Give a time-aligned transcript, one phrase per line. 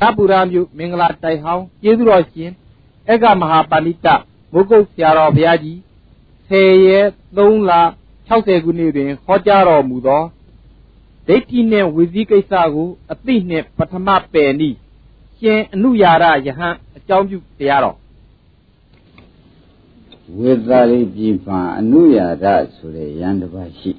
[0.00, 2.50] သပူရမြို့မင်္ဂလာတိုက်ဟောင်းကျေးဇူးတော်ရှင်
[3.10, 4.08] အကမဟာပါဠိတ
[4.52, 5.78] မုဂုတ်ဆရာတော်ဘုရားကြီး
[6.50, 7.72] 10ရက်3လ
[8.22, 10.22] 60ခုနှစ်တွင်ဟောကြားတော်မူသော
[11.26, 14.76] ဒိဋ္ဌိနှင့်ဝိဇိကိစ္စကိုအသိနှင့်ပထမပယ်နည်း
[15.38, 17.96] ရှင်အနုယာရယဟန်အကြောင်းပြုတရားတော်
[20.38, 23.92] ဝေသာရိပြည်မှာအနုယာရဆိုတဲ့ယန္တပါရှိ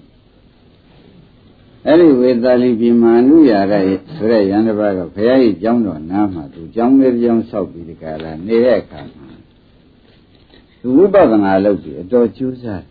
[1.87, 3.73] အဲ့ဒီဝေသာလိပြည်မှာအနုရာရ
[4.15, 9.27] ဆိုတဲ့ယန္တပါကဘုရားကြီးကျောင်းတော်နားမှာသူကျောင်းလေးကျောင်းဆောက်ပြီးဒီကလာနေတဲ့အခါမှာ
[10.79, 12.83] သူဝိပဿနာလုပ်ပြီးအတော်ကျူးစား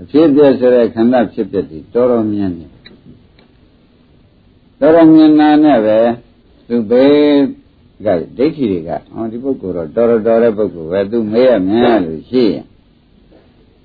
[0.00, 2.66] အဖြစ်ပြဆိုတဲ့ခန္ဓာဖြစ်ပြပြီးတော်တော်မြင်နေ
[4.80, 5.98] တော်တော်မြင်နာနဲ့ပဲ
[6.68, 7.16] သူဘေး
[8.04, 8.06] က
[8.38, 12.64] ဒိဋ္ဌိတွေကဟောဒီပုဂ္ဂိုလ်တော့တော်တော်တဲ့ပုဂ္ဂိုလ်ပဲသူမေးရမြင်လို့ရှိရင်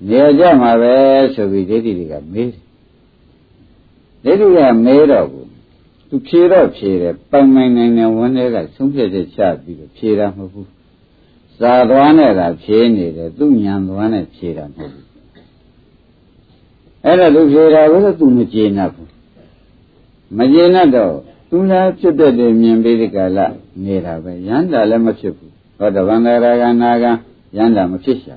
[0.08, 0.94] နေကြမှာပဲ
[1.34, 2.67] ဆိုပြီးဒိဋ္ဌိတွေကမေးတယ်
[4.28, 5.48] ဒိဋ္ဌိကမဲတော့ဘူး
[6.08, 10.70] သူဖြေတော့ဖြေတယ်ပိုင်ပိုင်နိုင်နိုင်ဝန်းထဲကဆုံးဖြတ်ချက်ချပြီးတော့ဖြေတာမဟုတ်ဘူး
[11.58, 15.06] စာသွားနဲ့သာဖြေနေတယ်သူညံသွားနဲ့ဖြေတာမဟုတ်ဘူး
[17.04, 19.10] အဲ့ဒါသူဖြေတာကိုသူမကျေနပ်ဘူး
[20.36, 21.14] မကျေနပ်တော့
[21.50, 23.46] သူလားဖြစ်တဲ့တည်းမြင်ပြီးဒီကလာ
[23.84, 27.04] နေတာပဲရန်တာလည်းမဖြစ်ဘူးဟောတဗန္တရာကနာက
[27.56, 28.36] ရန်တာမဖြစ်ရှာ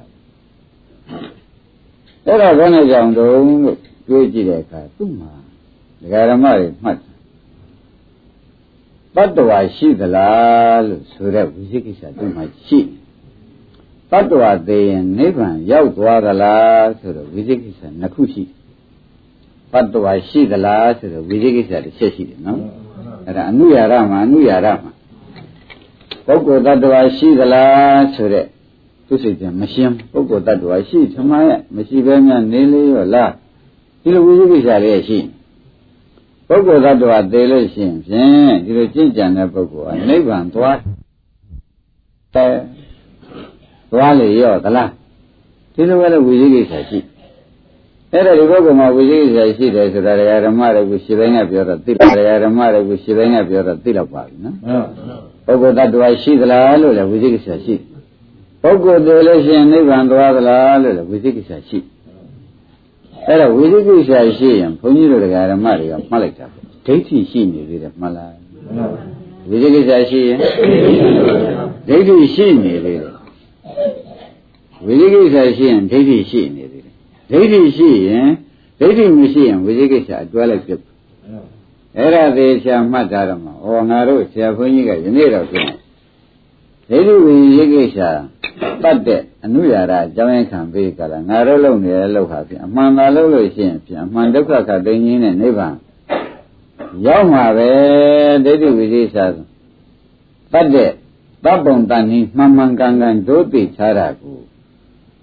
[2.26, 3.78] အဲ့ဒါဘယ်နဲ့ကြောင့်တုံးလို့
[4.08, 5.32] တွေးကြည့်တဲ့အခါသူ့မှာ
[6.02, 6.98] ဒကာရမတွေမှတ်
[9.16, 12.80] တတ္တဝါရှိသလားလို့ဆိုတဲ့ဝိသိကိစ္စသူ့မှာရှိ
[14.12, 18.44] တတ္တဝါသေးရင်နိဗ္ဗာန်ရောက်သွားသလားဆိုတော့ဝိသိကိစ္စနှစ်ခုရှိ
[19.72, 22.62] တတ္တဝါရှိသလားဆိုတော့ဝိသိကိစ္စတစ်ချက်ရှိတယ်နော်
[23.26, 24.92] အဲ့ဒါအနုယာရမှာအနုယာရမှာ
[26.26, 28.46] ပုဂ္ဂိုလ်တ attva ရှိသလားဆိုတဲ့
[29.08, 33.32] သူစိတ်ကမရှင်းပုဂ္ဂိုလ်တ attva ရှိသမားရဲ့မရှိဘဲများနေလေရောလား
[34.02, 35.20] ဒီလိုဝိသိကိစ္စလေးရှိ
[36.52, 40.78] ပုဂ္ဂိုလ်သတ္တဝါသေလို့ရှိရင်ဖြင့်ဒီလိုကြင်ကြံတဲ့ပုဂ္ဂိုလ်ကနိဗ္ဗာန်သွား
[42.34, 42.54] တယ်
[43.92, 44.90] သွားလေရောသလား
[45.74, 47.00] ဒီလိုပဲလေဝိသိကိစ္စရှိ
[48.12, 54.58] အဲ့ဒါဒီပုဂ္ဂိုလ်မှာဝိသိကိစ္စရှိတယ်ဆိုတာတရားဓမ္မတွေကိုရှင်းပိုင်းကပြောတော့သိတယ်တရားဓမ္မတွေကိုရှင်းပိုင်းကပြောတော့သိတော့ပါပြီနော်
[55.46, 57.76] ပုဂ္ဂိုလ်သတ္တဝါရှိသလားလို့လည်းဝိသိကိစ္စရှိ
[58.64, 61.78] ပုဂ္ဂိုလ်သေလို့ရှိရင်နိဗ္ဗာန်သွားသလားလို့လည်းဝိသိကိစ္စရှိ
[63.28, 66.46] အဲ့တော့ဝိသိကိစ္စရှိရင်ဘုန်းကြီးတို့တရားဓမ္မတွေကမှတ်လိုက်တာ
[66.86, 68.34] ဒိဋ္ဌိရှိနေသေးတယ်မှတ်လား
[69.50, 70.38] ဝိသိကိစ္စရှိရင်
[71.88, 73.14] ဒိဋ္ဌိရှိနေသေးတယ်
[74.86, 76.94] ဝိသိကိစ္စရှိရင်ဒိဋ္ဌိရှိနေသေးတယ်
[77.32, 78.28] ဒိဋ္ဌိရှိရင်
[78.80, 80.82] ဒိဋ္ဌိမရှိရင်ဝိသိကိစ္စအတွဲလိုက်ပြတ်
[81.98, 85.68] အဲ့ဒါသေးချာမှတ်ထားတော့မှာဩငါတို့ဆရာဘုန်းကြီးကယနေ့တော့ပြင်
[86.92, 87.98] ဒိဋ္ဌိဝိသိကိစ္စ
[88.84, 95.76] တတ်တဲ့အနုရာရအကြောင်းရခံပေးကြလားငါတို့လုံနေတဲ့လောက်ဟာဖြင့်အမှန်သာလို့လို့ရှိရင်ဖြင့်အမှန်ဒုက္ခခသိင်းကြီးနဲ့နိဗ္ဗာန်
[97.06, 97.70] ရောက်မှာပဲ
[98.46, 99.18] ဒိဋ္ဌိဝိသေသ
[100.54, 100.92] တတ်တဲ့
[101.44, 104.40] တပ်ပုံတန်ကြီးမှန်မှန်ကန်ကန်ဒုသိချတာကို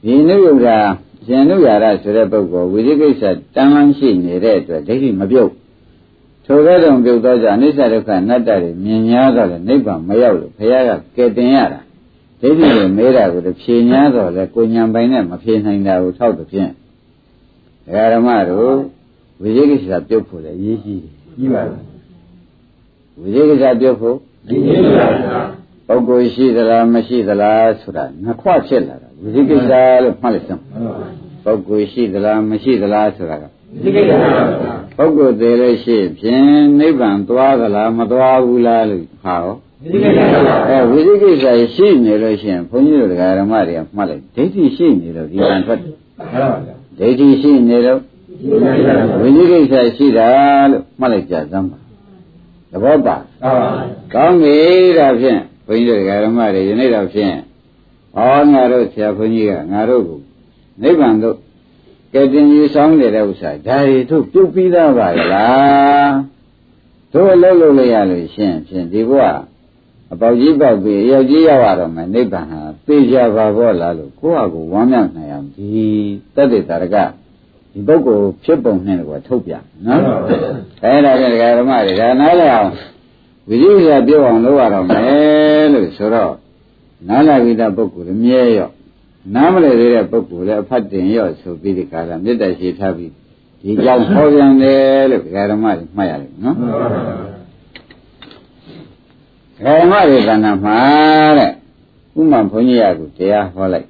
[0.05, 0.79] ဒီနုယုရာ
[1.27, 3.23] ရှင်နုရာရဆိုတဲ့ပုဂ္ဂိုလ်ဝိသေကိစ္စ
[3.55, 5.51] တန်လန်းရှိနေတဲ့အတွက်ဒိဋ္ဌိမပြုတ်
[6.51, 11.81] ထိုကဲ့သို့ပြုတ်သောကြောင့်အနိစ္စဒုက္ခအနတ္တတွေမြင်များတော့လေနိဗ္ဗာန်မရောက်လို့ဘုရားကကယ်တင်ရတာ
[12.41, 16.71] ဒိဋ္ဌိကိုမေးတာကိုဖြေညာတော့လေကိုညာပိုင်နဲ့မဖြေနိုင်တာကိုထောက်တဲ့ဖြင့်
[17.85, 18.75] ဒကာဓမ္မတို့
[19.41, 21.83] ဝိသေကိစ္စပြုတ်ဖို့လေရေးကြည့်တယ်ကြီးပါလား
[23.21, 24.17] ဝိသေကိစ္စပြုတ်ဖို့
[24.49, 24.63] ကြီး
[24.99, 25.09] ပါ
[25.89, 29.73] ပါပုဂ္ဂိုလ်ရှိသလားမရှိသလားဆိုတာနှစ်ခွဖြစ်လာတာဝိသေကိစ္စ
[30.03, 30.63] လို့မှတ်လိုက်စမ်း
[31.45, 34.29] ပုဂ္ဂိုလ်ရှိသလားမရှိသလားဆိုတာကဝိသေကိစ္စပု
[35.07, 36.45] ဂ္ဂိုလ်သေးလို့ရှိဖြင့်
[36.79, 39.57] နိဗ္ဗာန်သွားသလားမသွားဘူးလားလို့ဟာရော
[40.69, 41.45] အဲဝိသေကိစ္စ
[41.75, 43.11] ရှိနေလို့ရှိရင်ဘုန်းကြီးတို့
[43.41, 45.95] ဓမ္မတွေကမှတ်လိုက်ဒိဋ္ဌိရှိနေလို့ဒီကံထွက်တယ်
[46.99, 48.01] ဒိဋ္ဌိရှိနေတော့
[49.21, 50.29] ဝိနည်းကိစ္စရှိတာ
[50.71, 51.79] လို့မှတ်လိုက်ကြသမ်းပါ
[52.71, 53.17] သဘောပါ
[54.15, 54.57] ကောင်းပြီ
[54.99, 57.35] ဒါဖြင့်ဘုန်းကြီးတို့ဓမ္မတွေယနေ့တော့ဖြင့်
[58.15, 60.21] ဟောငါတို့ဆရာဘုန်းကြီးကငါတို့ကို
[60.83, 61.37] နိဗ္ဗာန်တို့
[62.13, 66.15] ကဲတင်ကြီးဆောင်နေတဲ့ဥစ္စာဒါတွေတို့ပြုတ်ပြီးသားပါလား
[67.13, 69.43] တို့အလုပ်လုပ်လိုက်ရလို့ရှင်ဖြင့်ဒီဘုရား
[70.13, 75.67] အပေါကြီးပေါက်ပြီးရောက်ကြီးရောက်ရတော့မယ်နိဗ္ဗာန်ဟာသိကြပါဘောလားလို့ကိုယ့်ဟာကိုယ်ဝမ်းမြောက်နိုင်အောင်ဒီ
[76.37, 76.97] တတ္တိတာရက
[77.73, 79.53] ဒီပုဂ္ဂိုလ်ဖြစ်ပုံနဲ့ကွာထုတ်ပြ
[79.87, 80.01] နော်
[80.83, 82.71] အဲဒါကြဒကာဓမ္မတွေဒါနားလည်အောင်
[83.49, 86.35] ဝိရိယပြောအောင်လုပ်ရတော့မယ်လို့ဆိုတော့
[87.09, 88.73] နားလည်ပြီးသားပုဂ္ဂိုလ်လည်းမြဲရော့
[89.35, 93.13] နားမလည်သေးတဲ့ပုဂ္ဂိုလ်လည်းအဖတ်တင်ရော့ဆိုပြီးဒီကာလမေတ္တာရှိထားပြီး
[93.63, 96.59] ဒီကြောင့်ဟောပြန်တယ်လို့ဒကာဓမ္မတွေမှတ်ရတယ်နော်ဒ
[99.65, 100.79] ကာဓမ္မတွေကဏ္ဍမှာ
[101.39, 101.53] တဲ့
[102.19, 103.89] ဥမာဘုန်းကြီးရကိုတရားဟောလိုက်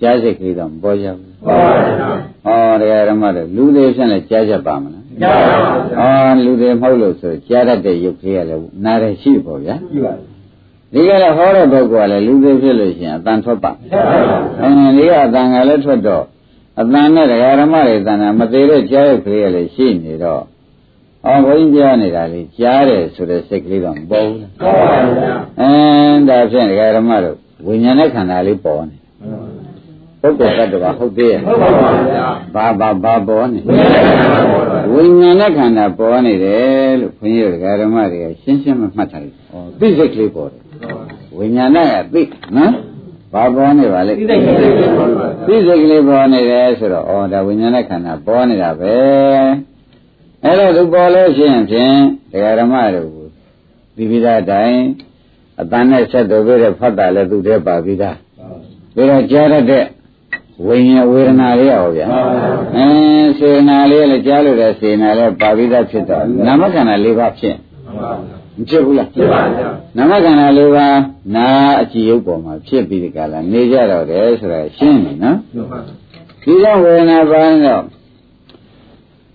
[0.00, 1.98] ကြားစိတ်ကလေးတော့မပေါ်ကြဘူးဟောပါဘူး
[2.44, 10.12] ဟောတရားဓမ္မတွေလူသေးဖြင့်လည်းကြားချက်ပါမလားကြားပါဘူးအော်လူတွေမဟုတ်လို့ဆိုကြားတတ်တဲ့ရုပ်ကြီးကလည်းနားရရှိပေါ့ဗျာရှိပါ
[10.92, 13.72] ဒီကလည်းဟောတဲ့ပုဂ္ဂိုလ်ကလည်းလူတွေဖြစ်လို့ရှိရင်အတန်ထွက်ပါ
[14.60, 16.24] အင်းဒီကအတန်ကလည်းထွက်တော့
[16.80, 20.42] အတန်နဲ့တရားဓမ္မတွေတန်တာမသေးတဲ့ကြားရုပ်ကလေးကလည်းရှိနေတော့
[21.26, 28.96] အော်ဘုန်းကြီးကြားနေတာလေကြားတယ်ဆိုတဲ့စိတ်ကလေးတော့မပေါ်ဘူးလားပေါ်ပါဘူးဗျာအင်းဒါဖြင့်တရားဓမ္မတို့ဝိညာဉ်နဲ့ခန္ဓာလေးပေါ်နေ
[30.22, 33.60] ပုဂ္ဂိုလ်တ attva ဟုတ်သေးရဲ့ဟုတ်ပါပါဗျာဘာဘာဘာပေါ်နေ
[34.92, 40.62] ဝိညာဉ်နဲ့ခန္ဓာပေါ်နေတယ်လို့ခွန်ကြီးတို့ဓမ္မတွေကရှင်းရှင်းမမှတ်ထားလိုက်။ဩသိစိတ်ကလေးပေါ်တယ်။
[41.36, 42.22] ဝိညာဉ်နဲ့ကသိ
[42.56, 42.72] နော်။
[43.32, 48.94] ဘာပေါ်နေပါလဲသိစိတ်ကလေးပေါ်ပါသိစိတ်ကလေးပေါ်နေတယ်ဆိုတော့ဩဒါဝိညာဉ်နဲ့ခန္ဓာပေါ်နေတာပဲ။
[50.44, 51.94] အဲ့တော့သူပေါ်လို့ရှိရင်ဖြင့်
[52.60, 53.08] ဓမ္မတို့
[53.96, 54.80] ဒီပိသားတိုင်း
[55.60, 58.16] အတန်နဲ့ဆက်တော်ပြတဲ့ဖတ်တာလည်းသူတည်းပါပြီးသား။
[58.96, 59.84] ဒါတော့ကြားရတဲ့
[60.66, 62.06] ဝိညာဉ်ဝေဒနာလေးရောဗျာ
[62.76, 67.56] အင်းစေနာလေးလည်းကြားလို့တဲ့စေနာလေးပါပြီးသားဖြစ်တော့နာမခန္ဓာ၄ပါးဖြစ်
[68.56, 70.94] မဖြစ်ဘူးလားဖြစ်ပါဗျာနာမခန္ဓာ၄ပါး
[71.34, 71.48] နာ
[71.80, 75.36] အကြည့်ရုပ်ပေါ်မှာဖြစ်ပြီးဒီကလာနေကြတော့တယ်ဆိုတာရှင်းပြီနော်
[76.42, 77.82] ဒီကြောင့်ဝေဒနာပါတော့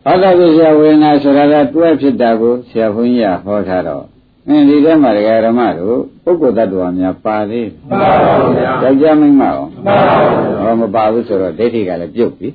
[0.05, 4.05] ဘာသာပြဆရာဝေဒနာဆိုတာကတွဲဖြစ်တာကိုဆရာဘုန်းကြီးကဟောထားတော့
[4.47, 10.17] အင်းဒီထဲမှာဒကာဓမ္မတို့ပုဂ္ဂိုလ်တ attva များပါသေးပါပါဘုရားယောက်ျားမိန်းမရောပါပါ
[10.61, 12.49] ဟောမပါဘူးဆိုတော့ဒိဋ္ဌိကလည်းပြုတ်ပြီ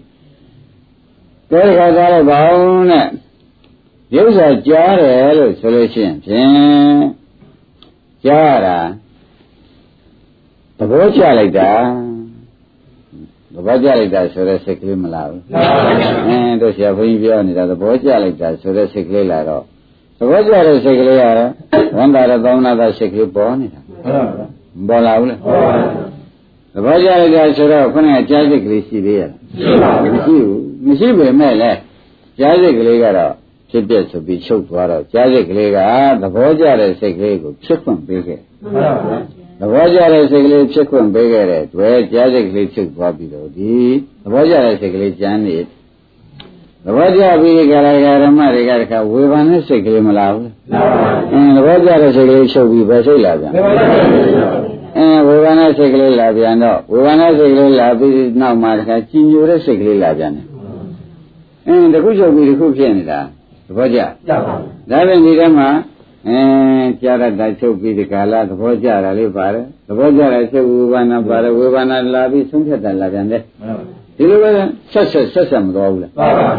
[1.50, 3.06] တဲ့ခါသားလည်းဘာလို့နဲ့
[4.16, 7.04] ရုပ်စာကြားတယ်လို့ဆိုလို့ရှိရင်ဖြင့်
[8.24, 9.09] ကြားတာသ
[10.90, 11.70] ဘောကျလိုက်တာ
[13.54, 15.42] သဘောကျလိုက်တာဆိုတဲ့စိတ်ကလေးမလားဘူး
[16.26, 19.62] အင်းတို့ဆရာဘုန်းကြီးပြောနေတာသဘောကျလိုက်တာဆိုတဲ့စိတ်ကလေးလာတော့
[20.18, 21.48] သဘောကျတဲ့စိတ်ကလေးရတယ်
[21.96, 23.80] ဝန်တာတဲ့သောင်းနာတဲ့စိတ်ကလေးပေါ်နေတာ
[24.88, 25.36] ပေါ်လာဘူးလေ
[26.74, 29.30] သဘောကျတဲ့ကြာဆိုတော့ခုနကကြားစိတ်ကလေးရှိသေးရဲ့
[30.02, 30.48] မရှိဘူး
[30.86, 31.78] မရှိပေမဲ့လည်း
[32.38, 33.32] ကြားစိတ်ကလေးကတော့
[33.70, 35.78] ဖြစ်ပြဆိုပြီးချုပ်သွားတော့ကြားစိတ်ကလေးက
[36.22, 38.40] သဘောကျတဲ့စိတ်ကလေးကိုဖြစ်ခွင့်ပေးခဲ့
[39.60, 43.74] သဘောကျတဲ့စိတ်ကလေးဖြစ်ခွင့်ပေးခဲ့တဲ့တွေ့ကြားစိတ်ကလေးချုပ်သွားပြီးတော့ဒီ
[44.22, 45.58] သဘောကျတဲ့စိတ်ကလေးကျမ်းနေ
[46.84, 50.86] သဘောကျပြီးကြရဓမ္မတွေကတခါဝေဘာနဲ့စိတ်ကလေးမလာဘူးလား
[51.32, 53.52] အင်းသဘောကျတဲ့စိတ်ကလေးချုပ်ပြီးပဲစိတ်လာပြန်
[54.96, 60.46] အင်းဝေဘာနဲ့စိတ်ကလေးလာပြန်တော့ဝေဘာနဲ့စိတ်ကလေးလာပြီးနောက်မှတခါကြည်ညိုတဲ့စိတ်ကလေးလာပြန်တယ်
[61.66, 63.20] အင်းတခုချုပ်ပြီးတခုဖြစ်နေတာ
[63.66, 63.98] သဘောကျ
[64.28, 64.54] ကျပါ
[64.90, 65.68] ဒါပြန်ဒီထဲမှာ
[66.28, 73.42] အင်းကြာရတာချုပ်ပြီးဒီကာလသဘောကျတာလေးပါတယ်သဘောကျတဲ့ချုပ်ဝေဘာနာပါတယ်ဝေဘာနာလာပြီးဆုံးဖြတ်တာလာပြန်တယ်
[74.16, 74.50] ဒီလိုပဲ
[74.92, 76.50] ဆက်ဆက်ဆက်ဆက်မသွားဘူးလားပါပါ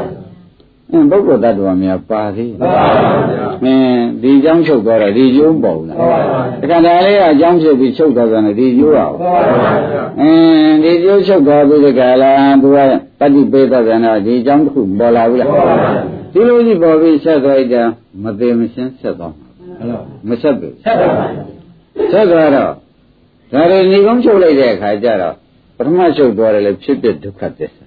[0.91, 2.85] အင်းပုဂ္ဂိုလ်တ attva များပါသေးပါပါ
[3.29, 6.19] ဗျာအင်းဒီအကြောင်းချုပ်သွားတော့ဒီကျိုးမပေါ်ဘူးလားပါပါ
[6.61, 9.39] တခါတည်းလေးကအကြောင်းဖြစ်ပြီးချုပ်သွားတယ်ဒီကျိုးအောင်ပါပါ
[9.91, 12.31] ဗျာအင်းဒီကျိုးချုပ်သွားပြီးဒီကလာ
[12.61, 12.77] သူက
[13.19, 15.75] တတိပေးတော့တယ်တော့ဒီအကြောင်းတစ်ခုပေါ်လာဘူးလားပါပါ
[16.33, 17.77] ဒီလိုကြီးပေါ်ပြီးဆက်သွားကြ
[18.23, 19.33] မသေးမရှင်းဆက်သွား
[19.89, 21.25] မှာမဆက်ဘူးဆက်သွားပါ
[22.11, 22.71] ဆက်သွားတော့
[23.53, 25.35] ဒါတွေညီကုန်းချုပ်လိုက်တဲ့အခါကျတော့
[25.77, 27.85] ပထမချုပ်သွားတယ်လေဖြစ်ဖြစ်ဒုက္ခသစ္စာ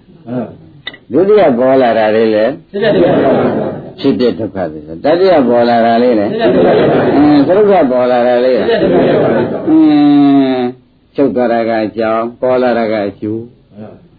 [1.13, 2.45] ဒုတိယပေါ်လာတာလေးလေ
[4.01, 8.69] ဖြစ်ဖြစ်ဒုက္ခသစ္စာတတိယပေါ်လာတာလေးလေအင်းသရုပ်ကပေါ်လာတာလေးအင်း
[11.17, 13.43] ချုပ်သွားတာကအကြောင်းပေါ်လာတာကအကျိုး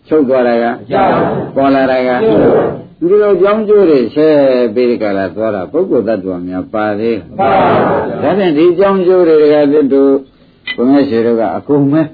[0.07, 1.13] ချုပ်သွားတာကအကြောင်း
[1.56, 2.10] ပေါ်လာတာက
[3.00, 4.30] ဒီလိုကြောင်းကျိုးတွေဆဲ
[4.75, 7.50] ပေးကြလာသွားတာပုဂ္ဂိုလ်တ attva များပါသေးပါ
[8.24, 9.95] ဒါဖြင့်ဒီကြောင်းကျိုးတွေကတည်းက
[10.75, 12.05] ဘုရားရှိတော်ကအကုန်မဲ့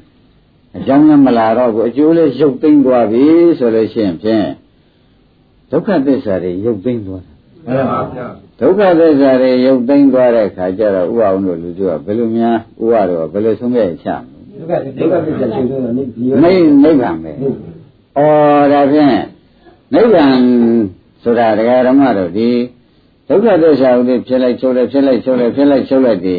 [0.77, 3.23] အကြောင်းလည်းမလာတော့ဘူးအကျိုးလည်းရုပ်သိမ်းသွားပြီ
[3.59, 4.47] ဆိုလို့ရှိရင်ဖြင့်
[5.71, 7.31] ဒုက္ခသစ္စာတွေရုပ်သိမ်းသွားတာ
[7.67, 8.27] မှန်ပါဗျာ
[8.59, 18.23] ဒုက္ခသစ္စာတွေရုပ်သိမ်းသွားတဲ့ခါကျတော့ဥအောင်တို့လူတို့ကဘယ်လိုများဥရတော့ဘယ်လိုဆုံးဖြတ်ချမလဲဒုက္ခဒုက္ခသစ္စာရှင်းဆုံးတော့နိဗ္ဗာန်ပဲဩ
[18.73, 19.15] ဒါဖြင့်
[19.93, 20.35] နိဗ္ဗာန်
[21.23, 22.49] ဆိုတာတရားဓမ္မတို့ဒီ
[23.27, 26.35] ဒုက္ခသစ္စာဥဒိဖြစ်လိုက်ချုပ်လိုက်ဖြစ်လိုက်ချုပ်လိုက်ဖြစ်လိုက်ချုပ်လိုက်ဒီ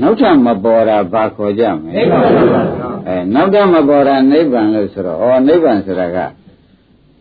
[0.00, 2.22] နောက်ထပ်မပေါ်တာဘာခေါ်ကြမလဲနိဗ္ဗာန်
[2.52, 6.18] ပါဗျာအဲနောက်ထပ်မပေါ်တာနိဗ္ဗာန်လို့ဆိုတော့ဩနိဗ္ဗာန်ဆိုတာက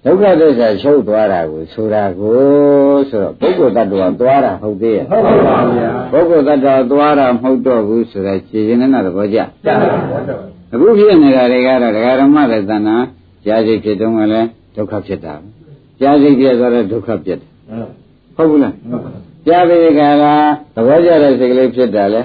[0.04, 2.40] ဒုက္ခသစ္စာချုပ်သွားတာကိုဆိုတာကို
[3.10, 10.36] ဆိုတော့ပုဂ္ဂိုလ်တ attva သွားတာဟုတ်သေးရဲ့ဟုတ်ပါဗျာပုဂ္ဂိုလ်တ attva သွားတာမဟုတ်တော့ဘူးဆိုတာခြေရင်နဲ့သဘောကျကျပါပါ
[10.74, 13.04] အခုဖြစ်နေတာတွေကတော့ဒကာရမတဲ့သဏ္ဍာန်
[13.46, 15.36] ကြာစိတ်ဖြစ်တုန်းကလည်းဒုက္ခဖြစ်တာ
[16.02, 17.50] ကြာစိတ်ပြဆိုတော့ဒုက္ခဖြစ်တယ်
[18.36, 18.74] ဟုတ်ဘူးလား
[19.48, 20.34] ကြာပြီကလာ
[20.76, 22.22] သဘောကျတဲ့စိတ်ကလေးဖြစ်တာလေ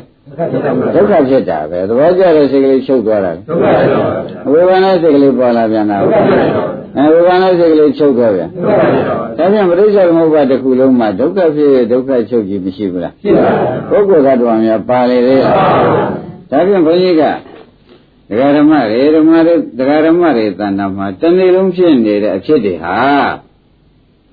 [0.95, 4.11] ဒုက္ခဖြစ်တာပဲသဘောကျတဲ့စိတ်ကလေးချုပ်သွားတာဒုက္ခဖြစ်ပါ
[4.45, 6.65] ဘူးဝေဘာနာစိတ်ကလေးပေါ်လာပြန်တာဒုက္ခဖြစ်ပါ
[6.97, 13.51] အဲဝေဘာနာစိတ်ကလေးချုပ်သွားပြန်ဒုက္ခဖြစ်ပါဒါပြန်ပရိစ္ဆေသမုပ္ပါတစ်ခုလုံးမှာဒုက္ခဖြစ်ဒုက္ခချုပ်ကြီးမရှိဘူးလားဖြစ်ပါ
[13.91, 15.57] ဘူးပုဂ္ဂိုလ်သတ္တဝါများပါလေသေးလား
[16.51, 17.23] ဒါပြန်ဘုန်းကြီးက
[18.29, 22.97] ဒကာဓမ္မတွေဓမ္မတွေဒကာဓမ္မတွေတဏ္ဍာမှာတနေ့လုံးဖြစ်နေတဲ့အဖြစ်တွေဟာ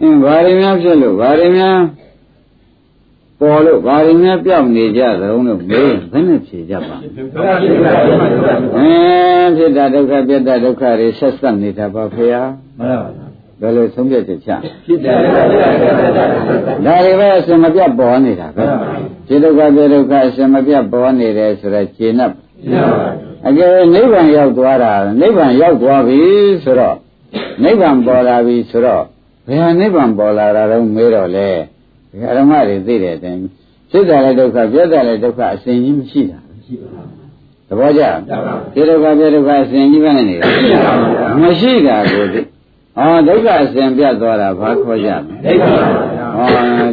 [0.01, 1.79] အင်းဘာရင်းများဖြစ်လို့ဘာရင်းများ
[3.39, 12.43] ပေါ်လို့ဘာရင်းများပြောင်းနေကြသလုံးလို့မေးဘယ်နဲ့ဖြေကြပါအင်းဖြစ်တာဒုက္ခပြတ်တာဒုက္ခတွေဆက်ဆက်နေတာပါဖေဟာ
[12.79, 13.27] မှန်ပါပါ
[13.61, 14.49] ဘယ်လိုဆုံးဖြတ်ချက်ချ
[14.85, 15.41] ဖြစ်တယ်ဒါ
[17.05, 18.63] တွေပဲအစမပြတ်ပေါ်နေတာပဲ
[19.27, 22.31] ခြေဒုက္ခပြဒုက္ခအစမပြတ်ပေါ်နေတယ်ဆိုတော့ခြေနပ်
[23.47, 26.21] အကယ်နိဗ္ဗာန်ရောက်သွားတာနိဗ္ဗာန်ရောက်သွားပြီ
[26.63, 26.97] ဆိုတော့
[27.63, 29.05] နိဗ္ဗာန်ပေါ်လာပြီဆိုတော့
[29.47, 31.49] ဘယ်ဟာနိဗ္ဗာန်ပေါ်လာတာတော့မေးတော့လေ
[32.09, 33.41] ဒီအရမတွေသိတဲ့အတိုင်း
[33.91, 37.07] ဖြစ်တာလည်းဒုက္ခပြတ်တာလည်းဒုက္ခအစဉ်ကြီးမရှိတာမရှိပါဘူး
[37.67, 38.03] သဘောကျ
[38.73, 40.41] ခြေဒုက္ခပြဒုက္ခအစဉ်ကြီးပဲနေတယ်
[41.41, 42.41] မရှိတာကိုသိ
[42.97, 46.47] ဟောဒုက္ခအစဉ်ပြတ်သွားတာဘာခေါ်ကြမလဲဟော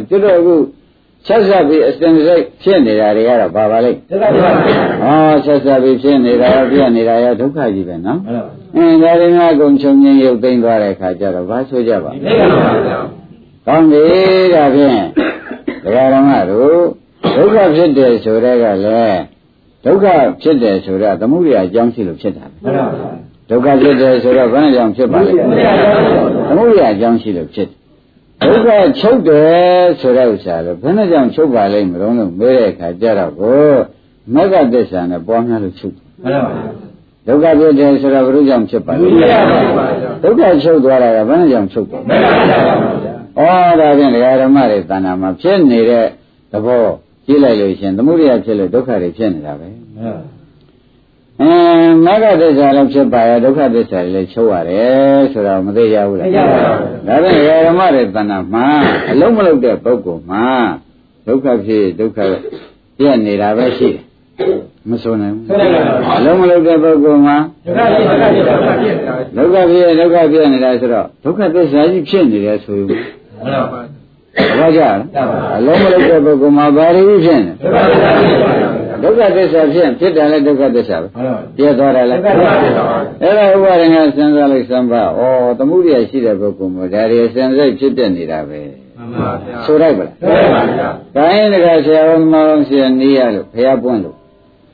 [0.09, 0.55] ကျွတ်တော့အခု
[1.27, 3.99] ဆက်ဆက်ပြီးအစဉ်စိတ်ဖြစ်နေတာတွေကတော့ဘာပါလိမ့်
[5.01, 8.19] ဟောဆက်ဆက်ပြီးဖြစ်နေတာရောပြတ်နေတာရောဒုက္ခကြီးပဲနော်
[8.75, 12.11] အင်းဒါရင်ကအကုန်ချုပ်ငင်းရုပ်သိမ်းသွားတဲ့ခါကျတော့ဘာဆိုကြပါ
[13.67, 14.03] ကောင်းပြီ
[14.53, 14.99] ဒါဖြင့်
[15.83, 16.79] ဒကာရမတို့
[17.35, 19.21] ဒုက္ခဖြစ်တယ်ဆိုတဲ့ကလည်း
[19.85, 20.05] ဒုက္ခ
[20.41, 22.69] ဖြစ်တယ်ဆိုတော့သမှုရိယအကြောင်းရှိလို့ဖြစ်တာပဲ
[23.49, 25.33] ဒုက္ခဖြစ်တယ်ဆိုတော့ဘယ်နဲ့ကြောင့်ဖြစ်ပါလဲ
[26.47, 27.69] သမုဒိယအကြောင်းရှိလို့ဖြစ်
[28.41, 28.67] ဒုက္ခ
[28.99, 33.63] ချုပ်တယ်ဆိုတဲ့ဥစ္စာတော့ဘယ်နဲ့ကြောင့်ချုပ်ပါလိမ့်မလို့လို့မေးတဲ့အခါကျတော့ကို
[34.33, 36.84] မဂ္ဂသစ္စာနဲ့ပွားများလို့ချုပ်မှန်ပါပါ
[37.27, 39.07] ဒုက္ခဖြစ်တယ်ဆိုတော့ဘယ်လိုကြောင့်ဖြစ်ပါလဲ
[40.23, 42.17] ဒုက္ခချုပ်သွားတာကဘယ်နဲ့ကြောင့်ချုပ်ပါလဲ
[43.37, 46.05] ဩဒါဖြင့်ဒကာဓမ္မတွေတဏ္ဍာမှာဖြစ်နေတဲ့
[46.51, 46.83] သဘော
[47.25, 50.23] ကြည့်လိုက်လို့ရှင်သမုဒိယဖြစ်လို့ဒုက္ခတွေဖြစ်နေတာပဲမှန်ပါ
[51.41, 58.67] အင်းမဂ္ဂသစ္စာလည်းဖြစ်ပါရဲ့ဒုက္ခသစ္စာလည်းချုပ်ရတယ်ဆိုတော့မသိရဘူးလားသိပါဘူးဒါဖြင့်ဓမ္မတွေတဏ္ဍာမှာ
[59.11, 60.45] အလုံးမလုံးတဲ့ပုဂ္ဂိုလ်မှာ
[61.27, 62.19] ဒုက္ခဖြစ်ဒုက္ခ
[62.97, 64.04] ပြည့်နေတာပဲရှိတယ်
[64.89, 65.45] မဆိုနိုင်ဘူး
[66.17, 67.37] အလုံးမလုံးတဲ့ပုဂ္ဂိုလ်မှာ
[69.37, 72.87] ဒုက္ခဖြစ်ဒုက္ခပြည့်နေတာဆိုတော့ဒုက္ခသစ္စာကြီးဖြစ်နေတယ်ဆိုရင်
[74.59, 74.81] ဘာကြ
[75.57, 77.53] အလုံးမလုံးတဲ့ပုဂ္ဂိုလ်မှာဘာတွေဖြစ်နေ
[79.03, 81.07] ဒုက္ခသစ္စာဖြစ်ဖြစ်တယ်လဲဒုက္ခသစ္စာပဲ
[81.57, 82.33] ပြည့်သွားတယ်လဲအဲ့
[83.37, 85.21] ဒါဥပါဒငါစဉ်းစားလိုက်စမ်းပါဩ
[85.59, 88.61] သမှုရိယရှိတဲ့ပုဂ္ဂိုလ်မျိုးဒါတွေစဉ်းစားဖြစ်ပြနေတာပဲ
[88.97, 94.15] မှန်ပါဗျာဆိုလိုက်ပါလားမှန်ပါဗျာဒါရင်တကဆရာတော်မောင်ဆရာနေရလို့ဘုရားပွင့်လို့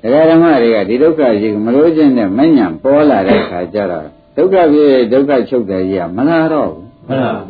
[0.01, 4.05] ဒကာဓမ္မတွေကဒီဒုက္ခကြီးမလို့ခြင်းနဲ့မညံပေါ်လာတဲ့ခါကျတော့
[4.36, 6.91] ဒုက္ခဖြစ်ဒုက္ခချုပ်တယ်ကြီးကမလာတော့ဘူး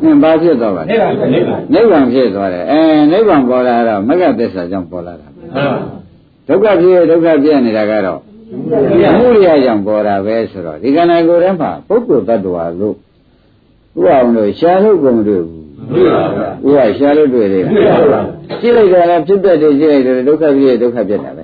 [0.02, 0.96] မှန်ပါဘာဖြစ်သွားပါလဲ
[1.72, 2.80] နိဗ္ဗာန်ဖြစ်သွားတယ်အဲ
[3.12, 5.66] နိဗ္ဗာန်ပေါ်လာတော့မဂ္ဂသစ္စာကြောင့်ပေါ်လာတာမှန်ပါ
[6.48, 8.20] ဒုက္ခဖြစ်ဒုက္ခပြနေတာကတော့
[9.18, 12.96] မှုရိယကြောင့်ပေါ်တာပဲဆိုတော့ဒီကဏ္ဍကိုယ်ထဲမှာပုဂ္ဂိုလ်တ attva လို့
[14.00, 15.62] ဥအောင်လို့ရှားလို့ကုန်တွေ့ဘူး
[16.66, 17.64] ဥကရှားလို့တွေ့တယ်
[18.60, 21.42] ကြည့်လိုက်ကြလားဖြစ်တဲ့တည်းကြည့်လိုက်တယ်ဒုက္ခဖြစ်ဒုက္ခပြတာပဲ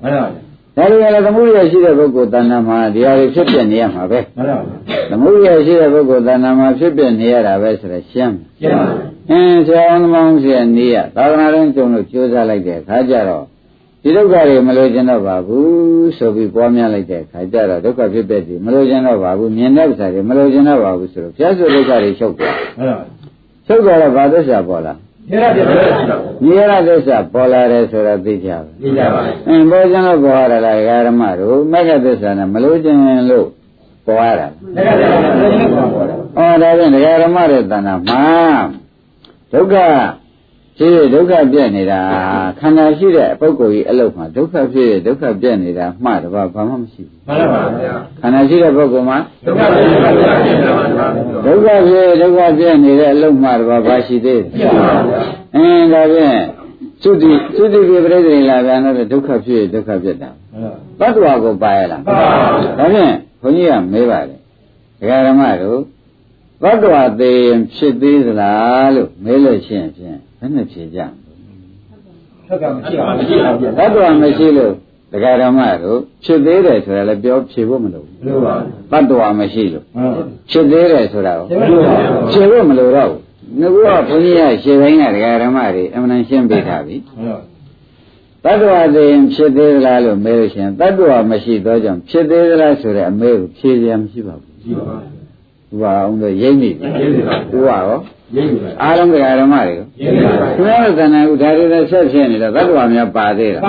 [0.78, 4.20] ဒါတွေကလည်းသမှုရိယရှိတဲ့ပုဂ္ဂိုလ်တဏ္ဍာမှာဒီဟာတွေဖြစ်ပြနေရမှာပဲ
[5.11, 8.87] သမှုရိယရှိတဲ့ပုဂ္ဂိုလ်တဏ္ဍာမှာဖြစ်ပြနေရတာပဲဆိုတော့ရှင်းရှင်းပါ
[9.30, 13.44] အင်းဆရာအောင်သမောင်းဆရာနေရသာသနာ့ရင်ကြုံလို့ကြိုးစားလိုက်တဲ့အခါကျတော့
[14.02, 23.04] ဒီဒုက္ခတွေမလို့ကျင်တော့ပါဘူးဆိုပြီးပွားများလိုက်တဲ့ခါကျတော့ဒုက္ခဖြစ်တဲ့ဒီမလို့ကျင်တော့ပါဘူးမြင်တဲ့ဥစ္စာတွေမလို့ကျင်တော့ပါဘူးဆိုတော့ဘုရားဆိုဒုက္ခတွေချုပ်သွားဟုတ်ပါ
[23.66, 25.76] ချုပ်သွားတော့ဘာသစ္စာပေါ်လာနိ ရသစ္စာ
[26.44, 32.99] နိရသစ္စာပေါ်လာတယ်ဆိုတော့သိကြပါသိကြပါအင်းပေါ်ကျင်တော့ပေါ်ရတာလားဓမ္မတို့မဂ္ဂသစ္စာနဲ့မလို့ကျင်
[33.30, 33.47] လို့
[34.06, 36.90] ပေါ်ရတာမဂ္ဂသစ္စာနဲ့ပေါ်ရတာအော်ဒါဖြင့်
[37.23, 38.23] ဓမ္မရဲ့တဏ္ဍာမှာ
[39.52, 39.75] ဒုက္ခ
[40.78, 42.00] ဖြစ်ဒုက္ခပြက်နေတာ
[42.61, 50.70] ခန္ဓာရှိတဲ့ပုဂ္ဂိုလ်ကြီးအလုပ်မှာဒုက္ခဖြစ်ဒုက္ခပြက်နေတာမှတပါဘာမှမရှိဘူးမှန်ပါဗျာခန္ဓာရှိတဲ့ပုဂ္ဂိုလ်မှာဒုက္ခဖြစ်ဒုက္ခပြက်နေတာ
[51.47, 55.20] ဒုက္ခဖြစ်ဒုက္ခပြက်နေတဲ့အလုပ်မှတပါဘာရှိသေးလဲမှန်ပါဗျာ
[55.54, 56.38] အင်းဒါဖြင့်
[57.02, 62.26] သုတိသုတိပြပရိသေလာပြန်တော့ဒုက္ခဖြစ်ဒုက္ခပြက်တာမှန်ပါဘတ်တော်ကိုပါရလားမှန်ပါ
[62.78, 64.38] ဒါဖြင့်ဘုန်းကြီးကမေးပါတယ်
[65.00, 65.80] ဒကာဓမ္မတို့
[66.62, 70.99] ဘတ်တော်သေးရင်ဖြစ်သေးသလားလို့မေးလို့ရှိရင်ဖြင့် ဘယ်နဲ့ဖြေကြ
[72.49, 74.73] သက်ကမရှိပါဘူးမရှိပါဘူးသတ္တဝါမရှိလို့
[75.12, 79.85] တရားဓမ္မတို့ဖြစ်သေးတယ်ဆိုတာလည်းပြောဖြေဖို့မလိုဘူးမလိုပါဘူးတတ္တဝါမရှိလို့
[80.50, 81.47] ဖြစ်သေးတယ်ဆိုတာကို
[82.33, 83.23] ဖြေဖို့မလိုတော့ဘူး
[83.61, 86.97] ငါကဘုန်းကြီးကရှင်းတိုင်းကတရားဓမ္မတွေအမှန်တန်ရှင်းပေးထားပြီ
[88.45, 95.18] တတ္တဝါသိရင်ဖြစ်သေးသလားလို့မေးလို့ရှိရင်တတ္တဝါမရှိတော့ကြောင့်ဖြစ်သေးသလားဆိုတဲ့အမေးကိုဖြေရမရှိပါဘူးရှိပါဘူး
[95.73, 96.87] ဥပါအောင်လို့ရိမ့်နေပြီ
[97.57, 97.99] ဥပါရော
[98.37, 99.88] ရိမ့်ပြီအားလုံးတရားဓမ္မတွေရိမ့်ပါပါ
[100.59, 103.61] ဘုရားသဏ္ဍာန်ဥဒါတွေလည်းဆက်ဖြစ်နေတော့သတ္တဝါများပါသေးတာ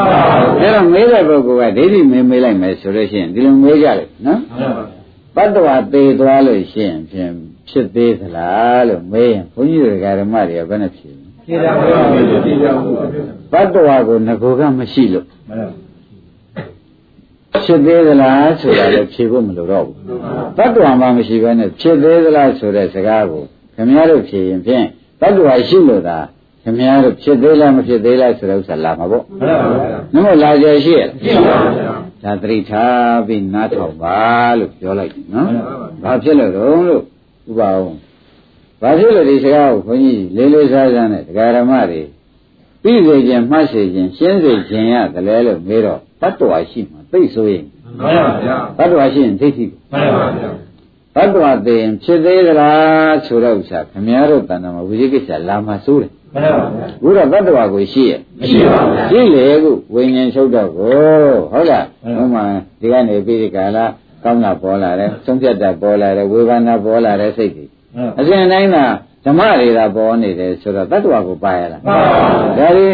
[0.61, 4.41] အဲ့တော့မေးတဲ့ပုဂ္ဂိုလ်ကဒိဋ္ဌိမေးမေးလိုက်မယ်ဆိုလို့ရှိရင်ဒီလိုမေးကြတယ်နော်
[5.35, 7.31] တတ္တဝါသေးသွားလို့ရှိရင်ဖြင့်
[7.69, 12.71] ဖြစ်သေးသလားလို့မေးရင်ဘုန်းကြီးတွေကဓမ္မတွေကဘယ်နဲ့ဖြေလဲဖြေတာပါဘုရားဖြေတာ
[13.51, 15.67] ပါတတ္တဝါကိုငကိုကမရှိလို့မှန်
[17.53, 19.95] ပါဖြစ်သေးသလားဆိုတာလည်းဖြေဖို့မလိုတော့ဘူး
[20.57, 23.43] တတ္တဝါမှမရှိဘဲနဲ့ဖြစ်သေးသလားဆိုတဲ့စကားကို
[23.75, 24.85] ခင်ဗျားတို့ဖြေရင်ဖြင့်
[25.21, 26.17] တတ္တဝါရှိလို့သာ
[26.63, 34.19] ခင်ဗျားတို့ဖြစ်သေးလားမဖြစ်သေးလားဆိုတဲ့ဥစ္စာလာမှာပေါ့မှန်ပါဗျာနမို့လာကြရှိရရှိပါဗျာဒါသတိထားပြီးနားထောင်ပါ
[34.59, 37.01] လို့ပြောလိုက်တယ်နော်မှန်ပါပါဘာဖြစ်လို့တုံးလို့
[37.49, 37.95] ဥပအောင်
[38.81, 42.01] ဘာဖြစ်လို့ဒီစကားကိုခွန်ကြီးလေးလေးစားစားနဲ့တရားဓမ္မတွေ
[42.83, 47.63] ပြီးစေခြင်းမှတ်စေခြင်းရှင်းစေခြင်းရတယ်လဲလို့မေးတော့တတ္တဝါရှိမှသိဆိုရင်
[47.99, 50.49] မှန်ပါဗျာတတ္တဝါရှိရင်ဒိဋ္ဌိကိုမှန်ပါဗျာ
[51.15, 60.91] တတ္တဝါသိရင်ဖြစ်သေးသလားဆိုတော့ဥစ္စာခမည်းတော်တဏ္ဍာမှာဝိဇိကိစ္စလာမှစိုးတယ်မှန်ပါဗျာဘုရားတတ္တဝါကိုရှိရဲ့မရှိပါဘူးရှိလေခုဝိညာဉ်ချုပ်တော့ကို
[61.51, 61.85] ဟုတ်လား
[62.17, 62.43] ဟုတ်ဥမာ
[62.79, 63.85] ဒီကနေပြီးဒီကလာ
[64.23, 67.65] ကောင်းတာပေါ်လာတယ်သုံးဖြတ်တာပေါ်လာတယ်ဝေဘာနာပေါ်လာတယ်စိတ်တွေ
[68.19, 68.77] အစဉ်တိုင်းက
[69.25, 72.87] ဓမ္မတွေသာပေါ်နေတယ်ဆိုတော့တတ္တဝါကိုပါရလားမှန်ပါဘူးဒါဒီ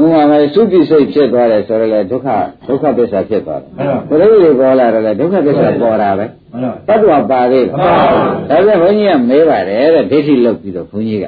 [0.00, 2.28] ဥမာပဲသုတိစိတ်ဖြစ်သွားတယ်ဆိုတော့လေဒုက္ခ
[2.66, 11.26] ဒုက္ခသစ္စာဖြစ်သွားတယ်မှန်ပါဘုရားတွေပေါ်လာတော့လေဒုက္ခသစ္စာပေါ်တာပဲမှန်ပါတတ္တဝါပါသေးတယ်မှန်ပါဘူးဒါပြန်ဘုန်းကြီးကမေးပါတယ်တဲ့ဒိဋ္ဌိလောက်ပြီးတော့ဘုန်းကြီးက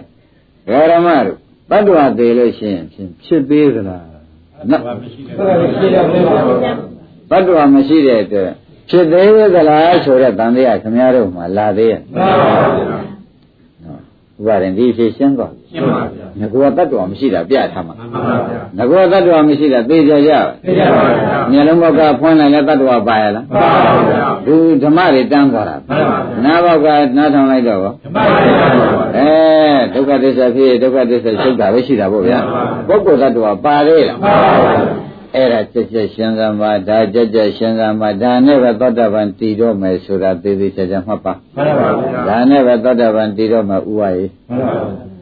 [0.91, 1.39] ဓမ္မတို့
[1.71, 4.05] တတ္တဝါသေးလို့ရှိရင်ဖြင့်ဖြစ်သေးသလား
[4.71, 5.37] နော်မရှိတယ်
[5.79, 6.73] ရှိတယ်မှန်ပါဗျာ
[7.31, 8.51] တတ္တဝါမရှိတဲ့အတွက်
[8.91, 13.04] ဖြစ်သေးသလားဆိုတဲ့တန်တရားခင်ဗျားတို့မှလာသေးရဲ့မှန်ပါဗျာ
[14.41, 26.87] ဥပါရင်ဒီဖြစ်ရှင်းသွားပြီရှင်းပါဗျာငကောတတ္တဝါမရှိတာပြထားမှာမှန်ပါဗျာငကောတတ္တဝါမရှိတာသိကြကြပါသိကြပါဗျာမျက်လုံးဘောက်ကဖွင့်လိုက်လဲတတ္တဝါပါရလားမှန်ပါဗျာဒီဓမ္မတွေတန်းသွားတာမှန်ပါဗျာနားဘောက်က
[27.17, 28.67] နားထောင်လိုက်တော့ကောမှန်ပါဗျာ
[29.17, 29.31] အဲ
[29.95, 32.39] ဒုက္ခသစ္စာဖြစ်ဒုက္ခသစ္စာချုပ်တာပဲရှိတာပေါ့ဗျာ
[32.89, 35.04] မှန်ပါပုဂ္ဂိုလ်တ attva ပါသေးလားမှန်ပါဗျာ
[35.35, 45.15] အဲ့ဒါကြက်ကြက်ရှင်းကမှာဒါကြက်ကြက်ရှင်းကမှာဒါနဲ့ပဲသောတာပန်တည်တော့မယ်ဆိုတာသေသေးချာချာမှတ်ပါမှန်ပါဗျာဒါနဲ့ပဲသောတာပန်တည်တော့မှာဥပါယေမှန်ပါဗျာ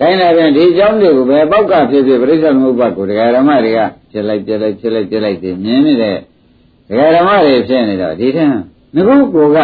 [0.00, 3.80] တိုင်းလည်းပြန်ဒီအကြောင်းတွေကိုပဲပောက်ကဖြစ်ဖြစ်ပြိဿသမုပ္ပါကိုဒကာဓမ္မတွေက
[4.10, 6.16] ပြလိုက်ပြလိုက်ပြလိုက်ပြလိုက်ပြီးမြင်နေတဲ့
[6.88, 8.48] ဒကာဓမ္မတွေဖြစ်နေတော့ဒီထက်
[8.94, 9.58] ငခုကိုက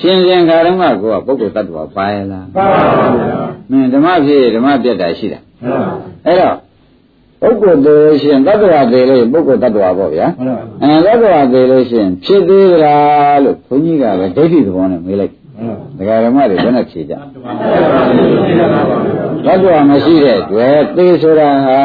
[0.00, 5.40] ရှင်ရှင်ခါရမကိုကပုဂ္ဂိုလ်တ attva ပါရလားပါပါဘုရားမင်းဓမ္မဖြစ်ဓမ္မပြတ်တာရှိတာ
[6.26, 6.56] အဲ့တော့
[7.40, 17.52] ပုဂ္ဂိုလ်သေးလို့ရှိရင်တ attva သေးလို့ပုဂ္ဂိုလ်တ attva ပေါ့ဗျာမှန်ပါအဲတ attva သေးလို့ရှိရင်ဖြစ်သေးသလားလို့ဘုန်းကြီးကပဲဒိဋ္ဌိသဘောနဲ့မေးလိုက်မှန်ပါဒကာဓမ္မတွေဘယ်နဲ့ဖြေကြမှန်ပါ
[19.46, 21.80] ဗျာတ attva မရှိတဲ့အတွက်သေဆိုတာဟာ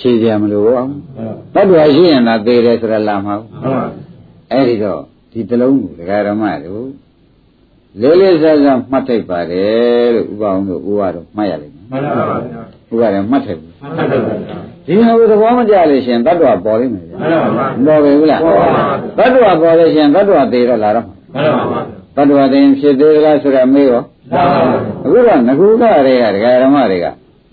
[0.00, 0.82] ဖြေကြမလို့ဘော
[1.54, 3.84] တ attva ရှိရင်သာသေတယ်ဆိုတာလာမှာဘူးမှန်ပါ
[4.52, 5.00] အဲ့ဒီတော့
[5.32, 6.86] ဒီတလုံးကိုဒကာဓမ္မတို့
[8.00, 21.42] လေးလေးစားစားမှတ်ထိုက်ပါတယ်လို့ဥပအောင်တို့ဥပါတော့မှတ်ရလိမ့်မယ်မှန်ပါဗျာဥပါလည်းမှတ်ထိုက်ဘူးမှန်ပါဗျာ ဒီဟာကိုသဘောမကျလို့ရှိရင်တ attva ပေါ်လိမ့်မယ်ဗျာမှန်ပါဗျာမပေါ်ပြီဘူးလားပေါ်ပါတ attva ပေါ်လို့ရှိရင်တ attva သေးတော့လာတော့မှာ
[22.16, 24.74] မှန်ပါဗျာတ attva သေးရင်ဖြစ်သေးသလားဆိုတာမေးရောမှန်ပါဗျာ
[25.04, 27.08] အခုတော့ငကူကတွေကဒကာဓမ္မတွေကတ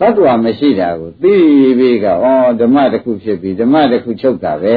[0.05, 1.33] attva မရှိတာကိုသိ
[1.77, 2.25] ပြီးကဩ
[2.61, 4.75] ဓမ္မတစ်ခုဖြစ်ပြီးဓမ္မတစ်ခုချုပ်တာပဲ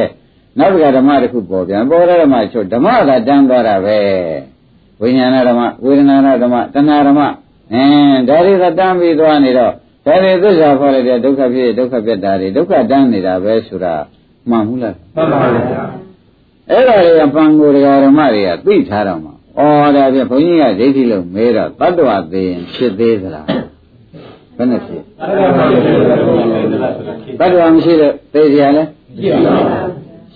[0.59, 3.99] နောက်တစ်ခါဓမ္မတစ်ခုပေါ်ပြန်ပေါ်တဲ့ဓမ္မချုပ်ဓမ္မသာတန်းသွားတာပဲ
[5.01, 7.21] ဝိညာဏဓမ္မဝေဒနာဓမ္မတဏှာဓမ္မ
[7.73, 9.75] အင်းဒါတွေကတန်းပြီးသွားနေတော့
[10.09, 13.95] ဒါတွေသစ္စာခေါ်လိုက်တဲ့ဒုက္ခဖြစ်ဒုက္ခပြတ်တာတွေဒုက္ခတန်းနေတာပဲဆိုတာ
[14.51, 15.83] မှန်ဘူးလားမှန်ပါဗျာ
[16.71, 17.73] အဲ့ဒါတွေကပန်ကိုယ်
[18.05, 19.61] ဓမ္မတွေကသိထားတော့မှာ။ဩ
[19.97, 23.45] ဒါဖြင့်ဘုန်းကြီးကဒိဋ္ဌိလို့မေးတော့တတ္တဝသိရင်ဖြစ်သေးသလား။
[24.57, 25.03] ဘယ်နဲ့ဖြစ်။
[27.39, 28.85] တတ္တဝမရှိတဲ့သိကြလဲ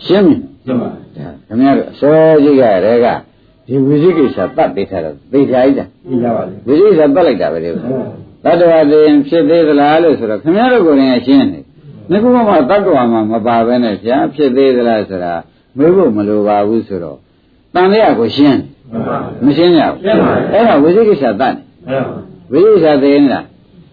[0.04, 3.06] ရှင်းပြီရှင်းပါ။ဒါခင်ဗျားတို့အစောကြီးကတည်းက
[3.66, 7.88] ဒီဝိသိကိစ္စတတ်သိထားတော့သိကြ ਈ တာကြည့်ကြပါလေ။ဝိသိကိစ္စတတ်လိုက်တာပဲဒီဥစ္စာ။
[8.44, 11.60] တတ္တဝသိရင်ဖြစ်သေးသလားလို့ဆိုတော့ခင်ဗျားတို့ကိုယ်တိုင်ရှင်းနေ။
[12.10, 15.34] ငါကမှတတ္တဝမှာမပါဘဲနဲ့ဗျာဖြစ်သေးသလားဆိုတာ
[15.78, 17.18] မေးဖို့မလိုပါဘူးဆိုတော့
[17.74, 22.14] တန်လျာကိုရှင်းတယ်မှန်ပါမရှင်းကြဘူးရှင်းပါပြီအဲ့ဒါဝိသိကိစ္စတတ်နေမှန်ပါ
[22.52, 23.40] ဝိသိကိစ္စသိနေတာ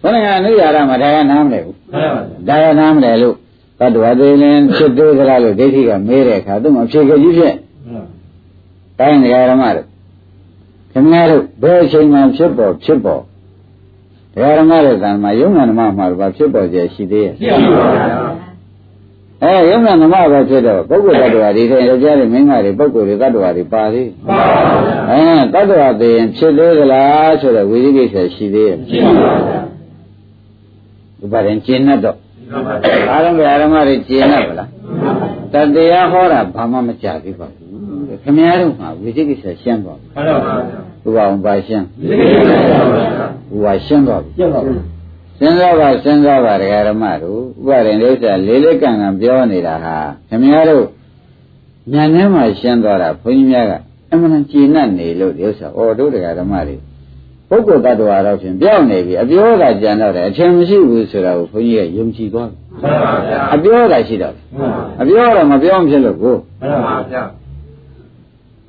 [0.02, 3.34] ဘယ်နဲ့ကအနုရာရမှာဒါကနားမလဲဘူးမှန်ပါဒါကနားမလဲလို့
[3.80, 7.54] တတ္တဝသိရင်ဖြစ်သေးသလားလို့ဒိဋ္ဌိကမေးတဲ့အခါသူ့မှာဖြေကြကြီးဖြစ်
[8.98, 9.86] တိုင်းနေရာဓမ္မတို့
[10.92, 13.24] ခင်ဗျားတို့ဘယ်အချိန်မှဖြစ်ပေါ်ဖြစ်ပေါ်တ
[14.42, 18.18] ရားဓမ္မတွေကံမှာယုံနာဓမ္မမှာတော့ဖြစ်ပေါ်ကြရှိသေးရဲ့ရှင်းပါဗျာ
[19.42, 24.46] အဲယုံနာဓမ္မပဲဖြစ်တော့ပုဂ္ဂိုလ်တ attva တွေတဲ့ယောက်ျားတွေမိန်းမတွေပုဂ္ဂိုလ်တွေတ attva တွေပါသေးမှန်ပါ
[24.84, 25.22] ဗျာအဲ
[25.54, 29.60] တတ္တဝသိရင်ဖြစ်သေးသလားဆိုတော့ဝိသိကိစ္စရှိသေးရဲ့ရှင်းပါဗျာ
[31.22, 32.16] ဥပါရင်ကျင့်တတ်တော့
[32.50, 32.74] မှန်ပါ
[33.10, 34.68] အားလုံးကအာရမတွေကျင့်တတ်ပါလား
[35.52, 42.80] တတရားဟောတာဘာမှမကြသေးပါဘူးတဲ့ခင်ဗျားတို့မှာဝိသိကိစ္စရှင်းသွားပြီမှန်ပါဗျာ ဥပါအောင်ပါရှင်းရှင်းပါဗျာ
[43.54, 44.80] ဥပါရှင်းသွားပြီရှင်းပါဗျာ
[45.40, 49.96] စဉ်းစားပါစဉ်းစားပါတရားဓမ္မတို့ဥပါရင်ဒုစရလေးလေးကံကံပြောနေတာဟာ
[50.28, 50.84] ခင်ဗျားတို့
[51.92, 53.72] ဉာဏ်ထဲမှာရှင်းသွားတာဘုန်းကြီးများက
[54.12, 56.76] အမှန်တန်ကျင့်တတ်နေလို့ဒီဥစ္စာဩတို့တရားဓမ္မတွေ
[57.48, 64.44] ပုဂ္ဂိုလ်တ attva တော့ဖြင့်ပြောင်းနေပြီအပြောတာကြံတော့တယ်အထင်မရှိဘူးဆိုတာကိုဘုန်းကြီးကယုံကြည်သွားပြီမှန်ပါဗျာအပြောတာရှိတော့တယ်
[65.00, 67.22] အပြောတော့မပြောမဖြစ်လို့ကိုမှန်ပါဗျာ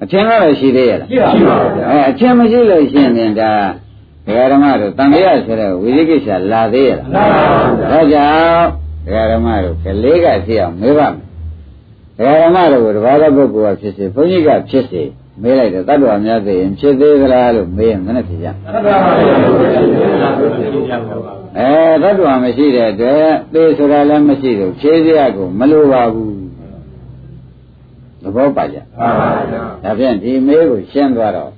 [0.03, 3.51] အထင်ကတော့ရှိသေးရလားရှင်းပါဗျာအဲအထင်မရှိလို့ရှင်းရင်ဒါ
[4.25, 8.67] ဘတရားဓမ္မတို့တန်တရားဆိုတဲ့ဝိသိကိစ္စလာသေးရလားမှန်ပါဗျာဒါကြောင့်
[9.05, 11.21] တရားဓမ္မတို့ကလေးကသိအောင်မေးပါမယ်
[12.17, 15.03] တရားဓမ္မတို့ကိုတပါးသောပုဂ္ဂိုလ်ကဖြစ်စေဘုန်းကြီးကဖြစ်စေ
[15.41, 18.97] မေးလိုက်တော့တတ္တဝါများသိရင်ဖြစ်သေးသလားလို့မေးရင်မနဲ့ဖြစ်ကြမှန်ပါဗျာ
[21.57, 26.30] အဲတတ္တဝါမရှိတဲ့အတွက်သေဆိုတာလည်းမရှိတော့ဖြေစရာကိုမလိုပါဘူး
[28.23, 31.51] သဘောပါကြမှန်ပါဗျာဒါဖြင့်ဒီမေးကိုရှင်းသွားတော့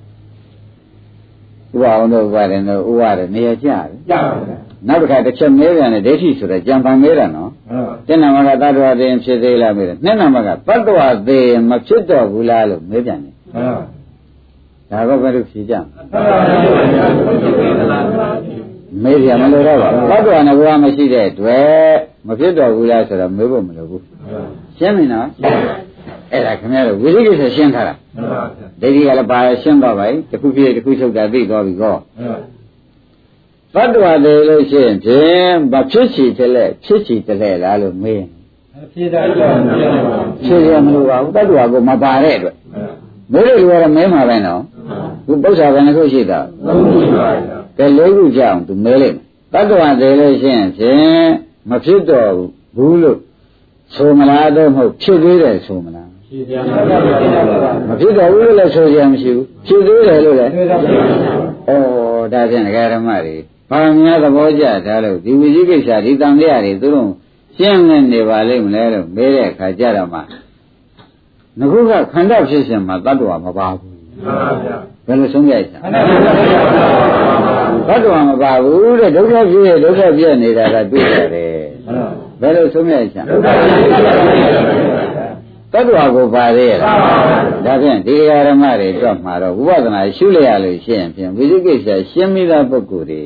[1.75, 16.03] ဥပအောင်တို့ဥပါရင်တို့ဥပါရနေရာကျတယ်ကြပါဗျာနောက်တစ်ခါတစ်ချက်မေးပြန်တယ်ဒိဋ္ဌိဆိုတဲ့ကြံပန်မေးတာနော်မှန်ပါတဏ္ဍမကတတ္တဝါသေးရင်ဖြစ်သေးလားမေးတယ်နှစ်နံပါတ်ကတတ္တဝါသေးရင်မဖြစ်တော့ဘူးလားလို့မေးပြန်တယ်မှန်ပါဒါတော့ဘယ်လိုဖြေကြမလဲ
[17.81, 18.55] မှန်ပါဗျာ
[19.03, 21.95] မေးပြန်မလို့တော့ပါဘူးတတ္တဝါနဲ့ဘဝမရှိတဲ့အတွက်
[22.27, 24.03] မဖြစ်တော့ဘူးလားဆိုတော့မေးဖို့မလိုဘူး
[24.77, 25.27] ရှင်းပြီနော်
[26.31, 32.39] အဲ့ဒါခင်ဗျားတို့ဝိသိကိစ္စရှင်းထားတာမှန်ပါဗျာဒိဋ္ဌိကလည်းပါရှင်းတော့ပါပြီတစ်ခုပြည့်တစ်ခုချုပ်တာသိသွားပြီကောမှန်
[33.73, 38.27] ပါတတ္တဝါသေးလို့ရှိရင်ဖြင့်မဖြစ်ချီတလဲဖြစ်ချီတလဲလားလို့မေးရင်
[38.93, 42.55] ဖြေတာကြောင့်ပြန်ပါဖြေရမလို့ပါဘူးတတ္တဝါကိုမပါတဲ့အတွက်
[43.33, 44.61] မေးလို့လူကတော့မဲမှာပဲနော်
[45.25, 51.27] သူပု္ပ္ပာဘယ်နှခုရှိတာသုံးခုပါဗျာကဲလေးခုကြအောင်သူမဲလိုက်မယ်တတ္တဝါသေးလို့ရှိရင်ဖြင့်
[51.69, 52.31] မဖြစ်တော့
[52.75, 53.17] ဘူးလို့
[53.95, 61.01] ဆိုမလားတော့မဟုတ်ဖြစ်သေးတယ်ဆိုမလားဖြေပြန်ပါဗျာ မဖြစ်တော့ဘူးလို့လည်းဆိုရမရှိဘူးဖြစ်သေးတယ်လို့လည်းဖြေတာပါဗျာ
[61.69, 63.35] ဩဒါဖြင့်ဒကာဓမ္မတွေ
[63.69, 67.09] ဘာများသဘောကျတာလို့ဒီဝိဇိကိစ္စဒီတန်လျာတွေသူတို့
[67.57, 70.19] ရှင်းနေနေပါလိမ့်မလဲလို့မေးတဲ့အခါကျတော့မှ
[71.59, 74.75] ငခုကခန္ဓာဖြစ်ရှင်မှာတတ္တဝါမပါဘူးမှန်ပါဗျာ
[75.07, 76.31] ဘယ်လိုဆုံးဖြတ်ချင်မှန်ပါဗျာ
[77.87, 81.53] တတ္တဝါမပါဘူးတဲ့ဒုက္ခဖြစ်ရဒုက္ခပြည့်နေတာကတွေ့ရတယ်
[82.41, 85.12] ဘယ်လိုဆုံးဖြတ်ချင်ဒုက္ခဖြစ်ပါဗျာ
[85.73, 86.97] တတ္တဝါကိုပါသေးရလား
[87.65, 93.23] ဒါဖြင့်ဒီဃာရမတွေတော့မှာတော့ဝိပဿနာရှုလိုက်ရလို့ရှိရင်ဖြင့်ဝိဇိကိစ္စရှင်းမိသားပုဂ္ဂိုလ်တွေ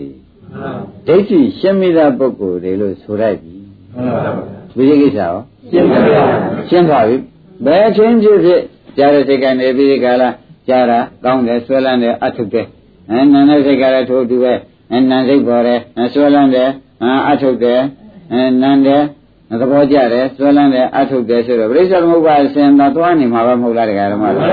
[1.08, 3.56] ဒိဋ္ဌိရှင်းမိသားပုဂ္ဂိုလ်တွေလို့ဆိုလိုက်ပြီ
[3.96, 4.32] မှန်ပါဗျာ
[4.76, 5.34] ဝိဇိကိစ္စရော
[5.72, 6.24] ရှင်းပါဗျာ
[6.70, 7.16] ရှင်းသွားပြီ
[7.66, 8.62] ဘယ်ချင်းဖြစ်ဖြစ်
[8.98, 10.30] ကြားတဲ့စိတ်ကနေပြီးဒီကလာ
[10.68, 12.66] ကြားတာကောင်းတယ်ဆွဲလန်းတယ်အထုတ်တယ်
[13.10, 14.54] အဲနာနဲ့စိတ်ကလည်းထိုးတူပဲ
[14.92, 16.70] အဲနာစိတ်ပေါ်တယ်အဲဆွဲလန်းတယ်
[17.30, 17.82] အထုတ်တယ်
[18.32, 19.04] အဲနန်းတယ်
[19.62, 24.46] သဘောကျတယ်ဆွဲလန်းတယ်အထုတ်တယ်ဆိုတော့ပြိဿသမုပ္ပါအစဉ်သာသွားနေမှာပဲမဟုတ်လားတရားဓမ္မတွေ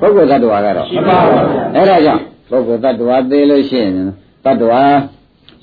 [0.00, 1.34] ပုဂ္ဂိုလ်တ attva ကတော့မှန်ပါဗျာ
[1.76, 3.92] အဲ့ဒါကြောင့်ပုဂ္ဂိုလ်တ attva သေးလို့ရှိရင်
[4.44, 4.82] တ attva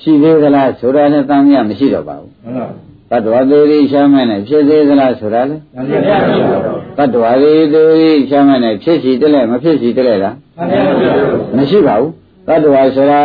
[0.02, 2.56] ရှိသေးသလားဆိုတာနဲ့တမ်းမြမရှိတော့ပါဘူးမှန်
[3.10, 6.18] ပါတ attva သေးသေးရှားမဲ့နဲ့ဖြစ်သေးသလားဆိုတာလေမှန်ပါဗျာ
[6.98, 11.14] တ attva သေးသေးရှားမဲ့နဲ့ဖြစ်စီတက်လဲမဖြစ်စီတက်လဲလားမှန်ပါဗျာ
[11.58, 12.12] မရှိပါဘူး
[12.48, 13.22] တ attva ဆိုတာ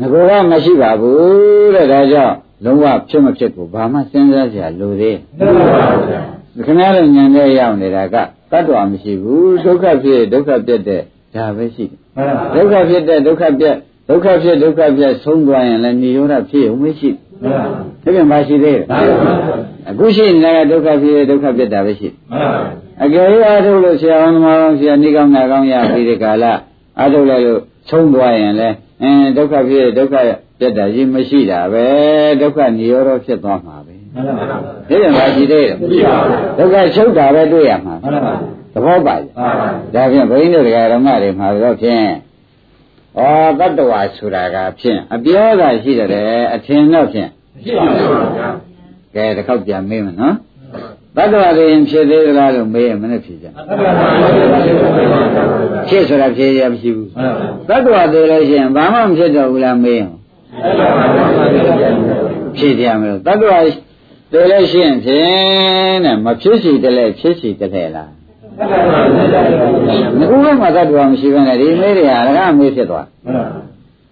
[0.00, 6.20] ငကောကမရှိပါဘူးတဲ့ဒါကြောင့် လုံးဝဖြစ်မဖြစ်ကိုဘာမှစဉ်းစားစရာလိုသေးမှန်ပါဗျာ
[6.66, 11.02] ခင်ဗျားတို့ဉာဏ်နဲ့ရောက်နေတာကတ attva မရှိဘူးဒုက္ခဖြစ်ဒုက္ခပြတ်တဲ့
[11.34, 13.76] ဒါပဲရှိတယ်မှန်ပါဒုက္ခဖြစ်တဲ့ဒုက္ခပြတ်
[14.08, 17.10] ဒုက္ခဖြစ်ဒုက္ခပြတ်ဆုံးသွားရင်လည်းនិရောဓဖြစ်ဦးမရှိ
[17.42, 17.68] မှန်ပါ
[18.02, 19.34] ဘူးဒါပြန်မရှိသေးတယ်မှန်ပါ
[19.88, 22.60] အခုရှိနေတာကဒုက္ခဖြစ်ဒုက္ခပြတ်တာပဲရှိမှန်ပါ
[23.04, 26.44] အကယ်၍အားထုတ်လို့ဆရာအောင်သမားအောင်ဆရာနေကောင်းနာကောင်းရပြီးဒီကာလ
[26.98, 30.14] အားထုတ်လိုက်လို့ဆုံးသွားရင်လည်းအင်းဒုက္ခဖြစ်ဒုက္ခ
[30.58, 31.86] ပြတ်တာကြီးမရှိတာပဲ
[32.40, 34.56] ဒုက္ခនិရောဓဖြစ်သွားမှာပဲမှန်ပါဒါ
[34.88, 36.16] ပြန်မရှိသေးတယ်မရှိပါ
[36.56, 38.34] ဘူးဒုက္ခချုပ်တာပဲတွေ့ရမှာမှန်ပါ
[38.74, 39.48] သဘောပါ့မှန်ပါ
[39.94, 42.04] ဒါဖြင့်ဘုန်းကြီးတို့ဓမ္မတွေမှာတော့ဖြင့်
[43.18, 43.20] ဩ
[43.58, 48.48] တတ္တဝါဆိုတာကဖြင့်အပြောသာရှိတယ်အထင်တော့ဖြင့်မရှိပါဘူးဗျာ
[49.14, 50.36] ကဲတစ်ခေါက်ပြန်မေးမယ်နော်
[51.16, 53.92] တတ္တဝါတွေရင်ဖြစ်သေးသလားလို့မေးရင်မနဲ့ဖြေကြမှန်ပါဗျာ
[55.88, 57.32] ဖြစ်ဆိုတာဖြေရမရှိဘူးမှန်
[57.68, 60.10] ပါတတ္တဝါတွေလည်းရှိရင်ဘာမှမဖြစ်တော့ဘူးလားမေးရင်
[62.56, 63.58] ဖြေကြမယ်လို့တတ္တဝါ
[64.32, 68.10] တွေလည်းရှိရင်ဖြင့်တဲ့မဖြစ်စီတလဲဖြစ်စီတလဲလား
[70.18, 73.06] ငခုကမှတတ္တဝါမရှိဘဲနဲ့ဒီမေးတွေဟာအရဟမေးဖြစ်သွား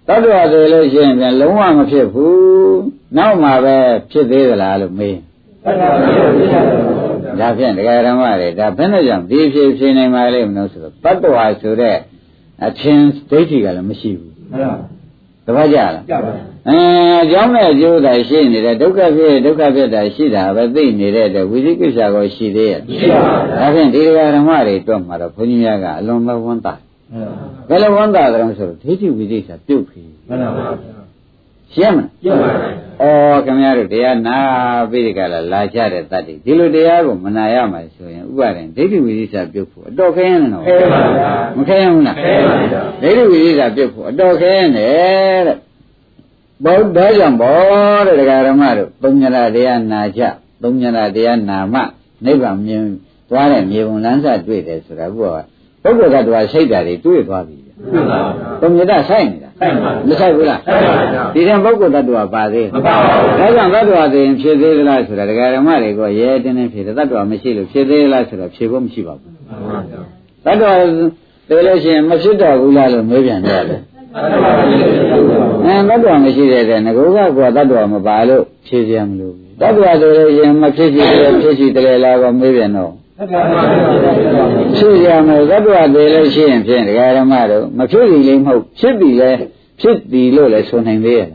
[0.09, 2.81] တတ္တဝါဆိုလို့ရှိရင်ပြန်လုံးဝမဖြစ်ဘူး
[3.17, 3.77] နောက်မှပဲ
[4.11, 5.17] ဖြစ်သေးသလားလို့မေး
[7.41, 11.97] ဒါဖြင့်တရားဓမ္မတွေဒါဘယ်နဲ့ကြောင့်ဒီဖြစ်ဖြစ်နိုင်ပါလိမ့်မလို့ဆိုတော့တတ္တဝါဆိုတဲ့
[12.67, 14.33] အချင်းဒိဋ္ဌိကလည်းမရှိဘူး
[15.47, 15.91] တပတ်ကြလား
[16.69, 16.79] အဲ
[17.23, 26.75] အကြောင်းနဲ့အကျိုးသာရှိနေတဲ့ဒုက္ခဖြစ်ဒုက္ခဖြစ်တာရှိတာပဲသိနေတဲ့အတွက်ဝိသိကိစ္စကိုရှိသေးရဲ့ဒါဖြင့်ဒီတရားဓမ္မတွေတော့မှာတော့ဘုန်းကြီးများကအလွန်ပဲဝန်းတာ
[27.69, 30.03] ဘယ်လိုဝန်းတာကြလဲဆိုတော့ဒိဋ္ဌိဝိသိကိစ္စပြုတ်ပြီ
[31.77, 32.85] ရှင်းမလား
[33.37, 34.39] ဩခင်ဗျားတို့တရားနာ
[34.91, 40.63] ပြီးဒီကလာလာကြတဲ့တတ်တယ်ဒီလိုတရားကိုမနာရမှာဆိုရင်ဥပါရင်ဒိဋ္ဌိဝိသိကိစ္စပြုတ်ဖို့အတော်ခဲရင်တော့
[41.57, 42.17] မခဲရင်ဘူးလား
[43.03, 45.57] ဒိဋ္ဌိဝိသိကိစ္စပြုတ်ဖို့အတော်ခဲရင်တဲ့
[46.65, 50.23] ဘုဒ္ဓကြောင့်ဘောတဲ့ဒကာရမတို့သုံးညရာတရားနာကြ
[50.63, 51.81] သုံးညရာတရားနာမှ
[52.25, 52.85] နိဗ္ဗာန်မြင်
[53.31, 55.45] သွားတဲ့မြေပုံလန်းစတွေ့တယ်ဆိုတာဘုရား
[55.83, 57.64] ပုဂ္ဂိုလ်ကတည်းကစိတ်ဓာတ်တွေတွေ့သွားပြီ
[58.61, 59.49] သုံးညရာဆိုင်နေတာ
[60.09, 70.01] မဆိုင်ဘူးလားဆိုင်ပါဗျာဒီတဲ့ပုဂ္ဂိုလ်တ attva ပါသေးမပါဘူးဒါကြောင့်တ attva သိရင်ဖြစ်သေးသလားဆိုတာဒကာဓမ္မတွေကရဲတင်းတင်းဖြစ်တယ်တ attva မရှိလို့ဖြစ်သေးလားဆိုတော့ဖြေဖို့မရှိပါဘူးမှန်ပါဗျာ
[70.47, 70.73] တ attva
[71.49, 73.81] သိလို့ရှိရင်မဖြစ်တော့ဘူးလားလို့မေးပြန်ကြတယ်
[75.67, 82.93] အဲတ attva မရှိတဲ့တဲ့ငကောကကွာတ attva မပါလို့ဖြေပြန်မလို့တ attva ဆိုလို့ရင်မဖြစ်ကြည့်တယ်ဖြစ်ကြည့်တယ်လားကောမေးပြန်တော့
[84.77, 89.31] ဖြစ်ရမယ်တ attva သိလို့ရှိရင်ဖြင့်ဒကာဓမ္မတို့မဖြစ်ပြီလေးမဟုတ်ဖြစ်ပြီလဲ
[89.81, 91.31] ဖြစ်ပြီလို့လည်းဆိုနိုင်သေးရဲ့တ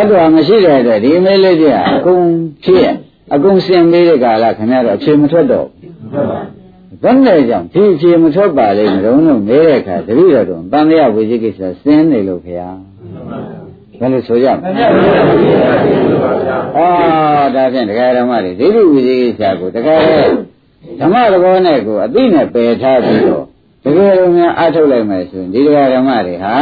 [0.00, 2.22] attva မရှိတဲ့အတွက်ဒီမေးလေးကြီးကအကုန်
[2.64, 2.86] ဖြစ်ရ
[3.34, 5.66] အကုန်စင်ပေးတဲ့ကာလခင်ဗျားတို့အဖြေမထွက်တော့
[7.02, 12.70] ဘယ်နဲ့ကြောင့်ဒီအဖြေမထွက်ပါလိမ့်မလို့လို့မေးတဲ့အခါတတိယတော့တန်မြတ်ဝိဇိကိစ္စစင်းနေလို့ခင်ဗျာ
[14.00, 14.70] ဘယ်လိုဆိုရမလဲ
[16.76, 16.88] အာ
[17.54, 20.00] ဒါဖြင့်တရားဓမ္မတွေဒိဋ္ဌိဝိဇိကိစ္စကိုတကယ်
[21.00, 23.44] ဓမ္မသဘောနဲ့ကိုအသိနဲ့ပယ်ထားပြီးတော့
[23.84, 26.56] တကယ်လို့များအထုတ်လိုက်မယ်ဆိုရင်ဒီတရားဓမ္မတွေဟာ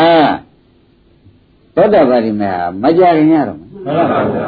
[1.76, 4.46] သောတာပတိမေဟာမကြခင်ရတော့မယ်မှန်ပါဗျာ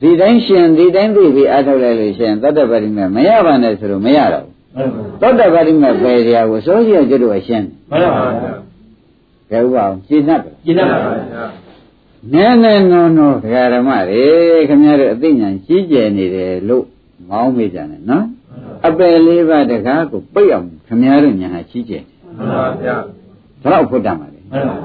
[0.00, 4.54] ဒီတိုင်းရှင်ဒီတိုင်းသိပြီးအထုတ်လိုက်လို့ရှင်သောတာပတိမေမရပါနဲ့ဆိုလို့မရတော့ဘူး
[5.20, 8.52] သောတာပတိမေပယ်ကြကိုစိုးကြီးကျွတ်တို့အရှင်းမှန်ပါဗျာ
[9.50, 11.44] ဘယ်ဥပအောင်ရှင်းတတ်တယ်ကျင့်ရပါဗျာ
[12.32, 14.24] နည်းနည်းနောနောဒကာဓမ္မတွေ
[14.68, 16.84] ခင်ဗျားတို့အသိဉာဏ်ကြီးကျယ်နေတယ်လို့
[17.28, 18.24] မောင်းမိကြတယ်နော်
[18.86, 22.04] အပယ်လေးပါးတကားကိုပိတ်အောင်ခင်ဗျားတို့ညာဟာကြီးကျယ်
[22.36, 22.96] မှန်ပါဗျာ
[23.62, 24.76] ဘယ်တော့ဖွတ်တတ်မှာလဲမှန်ပါ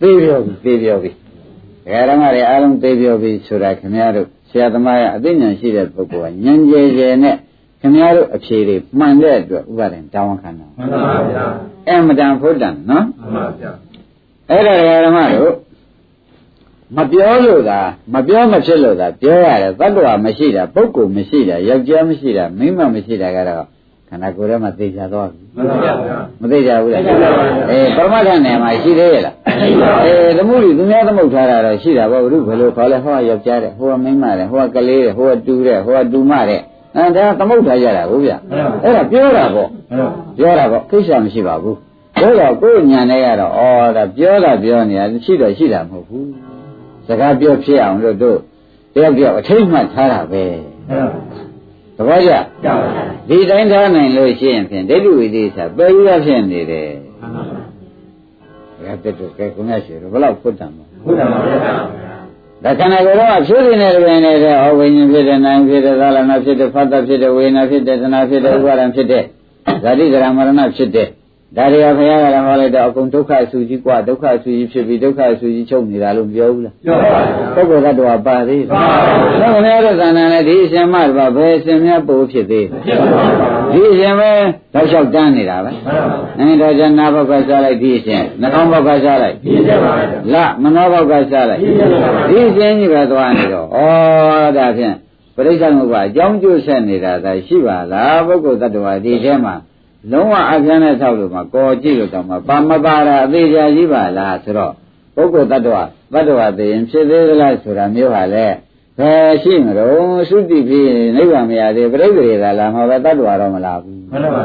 [0.00, 7.36] သေးပြောပြီသေးပြောပြီဒကာဓမ္မတွေအားလုံးသေးပြောပြီဆိုတာခင်ဗျားတို့ဆရာသမားရဲ့အသိဉာဏ်ရှိတဲ့ပုဂ္ဂိုလ်ကဉာဏ်ကျယ်ကျယ်နဲ့
[7.80, 11.44] ခင်ဗျားတို့အဖြေတွေမှန်တဲ့အတွက်ဥပါဒံတောင်းခံတာမှန်ပါဗျာ
[11.88, 13.70] အမတန်ဖွတ်တန်နော်မှန်ပါဗျာ
[14.50, 15.54] အဲ့ဒါဒကာဓမ္မတို့
[16.96, 17.80] မပြောလို့သာ
[18.14, 23.64] မပြောမဖြစ်လို့သာပြောရတယ်တတ္တဝါမရှိတာပုဂ္ဂိုလ်မရှိတာယောက်ျားမရှိတာမိန်းမမရှိတာကတော့
[24.08, 25.92] ခန္ဓာကိုယ်ထဲမှာသိကြသွားပြီမှန်ပါဗျာ
[26.40, 36.60] မသိကြဘူးလားသိကြပါဘူးအေးပရမတ္ထနယ်မှာရှိသေးရဲ့လားရှိပါဘူးအေးသမှုတွေသူများသမုတ်ထားတာတော့ရှိတာပေါ့ဘုရုဘယ်လိုခေါ်လဲဟောကယောက်ျားတဲ့ဟိုကမိန်းမတဲ့ဟိုကကလေးတဲ့ဟိုကတူတဲ့ဟိုကတူမတဲ့
[36.96, 38.32] အဲဒါသမုတ်ထားကြတာဟုတ်ဗျ
[38.82, 41.76] အဲ့ဒါပြောတာပေါ့မှန်ပါပြောတာပေါ့ကိစ္စမရှိပါဘူး
[42.18, 43.62] ပြောတော့ကိုယ်ညာနဲ့ကတော့ဩ
[43.96, 46.28] ဒါပြောတာပြောနေတာရှိတော့ရှိတာမဟုတ်ဘူး
[47.10, 48.38] စကားပြောဖြစ်အောင်လို့တို့
[48.94, 50.44] တယောက်တယောက်အထိတ်မှတ်ထားတာပဲ
[50.88, 51.20] မှန်ပါ
[51.96, 52.32] သဘောကျ
[52.64, 56.90] ကြောက်ပါဒီတိုင်းထားနိုင်လို့ရှိရင်ဖြင့်ဒိဋ္ဌိဝိသေသပယ်ရဖြစ်နေတယ်
[58.84, 61.74] ဒါတက်တော့ကဲကိုမြတ်ရှိတော့ဘယ်လောက်ဖွတ်တန်မလဲဘုရားပါဗျာ
[62.64, 69.24] ဒါခန္ဓာကိုယ်တော့ဖြိုးနေတဲ့တွင်နေတဲ့ဩဝိညာဉ်ဖြစ်တဲ့နာမ်ဖြစ်တဲ့သာလနာဖြစ်တဲ့ဖတ်တဖြစ်တဲ့ဝေဒနာဖြစ်တဲ့သနာဖြစ်တဲ့ဥပါဒံဖြစ်တဲ့
[69.82, 71.08] ဇာတိကရမရဏဖြစ်တဲ့
[71.57, 78.83] ဒါတွေကဘုရားကလည်းဟောလိုက်တော့အကုန်ဒုက္ခအဆူကြီးกว่าဒုက္ခအဆူကြီးဖြစ်ပြီးဒုက္ခအဆူကြီးချုပ်နေတာလို့ပြောဘူးလား ကြောက်ပါဗျာ ပုဂ္ဂိုလ်တ attva ပါသေးတယ် ပါ
[79.39, 83.23] ပါဘုရား ဘုရားတို့သဏ္ဍာန်နဲ့ဒီအရှင်မတော်ဘယ်အရှင်များပို့ဖြစ်သေးလဲ ဖြစ်ပါပါ
[83.73, 84.31] ဒီအရှင်ပဲ
[84.73, 91.97] တော့လျှောက်တန်းနေတာပဲ မှန်ပါ အဲဒါကြနာဘောက်ကစားလိုက်ဒီအရှင်နှာခေါင်းဘောက်ကစားလိုက် ဒီကျပါဗျာ လမနောဘောက်ကစားလိုက် ဒီကျပါ
[92.29, 93.77] ဒီအရှင်ကြီးပဲသွားနေတော့ဩ
[94.57, 94.95] ဒါဖြင့်
[95.35, 99.55] ပရိစ္ဆေမှုကအကြောင်းကျိုးဆက်နေတာသာရှိပါလားပုဂ္ဂိုလ်တ attva ဒီထဲမှာ
[100.12, 104.72] လုံးဝအပြန်းနဲ့ဆောက်လို့မှကော်ကြည့်လို့တော့မှပါမပါတာအသေးချာကြီးပါလားဆိုတော့
[105.14, 105.82] ပုဂ္ဂိုလ်တ attva
[106.12, 108.46] တ attva သိရင်ဖြစ်သေးသလားဆိုတာမျိုးဟာလေ
[108.98, 114.42] ဘယ်ရှိမလို့သုတိဖြစ်နိဗ္ဗာန်မရသေးပြိဋ္ဌိရေသာလာမှာပဲတ attva တော့မလာဘူးမှန်ပါ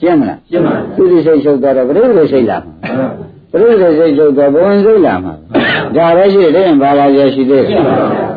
[0.00, 3.08] ရှင်းမလားကျင့်ပါသုတိစိတ်ချုပ်တော့ပြိဋ္ဌိစိတ်လာမှာမှန်ပါ
[3.52, 5.34] ပြိဋ္ဌိစိတ်ချုပ်တော့ဘဝင်စိတ်လာမှာ
[5.96, 8.29] ဒါပဲရှိတယ်ဘာလာရရှိသေးတယ်ကျင့်ပါဗျာ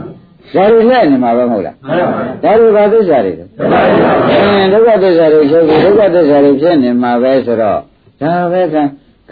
[0.54, 7.80] ဒါတွေနဲ့နေမှာပဲမဟုတ်လားမှန်ပါဒါတွေဘာသစ္စာတွေလဲမှန်ပါဗျာအင်းဒုက္ခသစ္စာတွေချုပ်ပြီးဒုက္ခသစ္စာတွေဖြစ်နေမှာပဲဆိုတော့
[8.22, 8.76] ဒါပဲက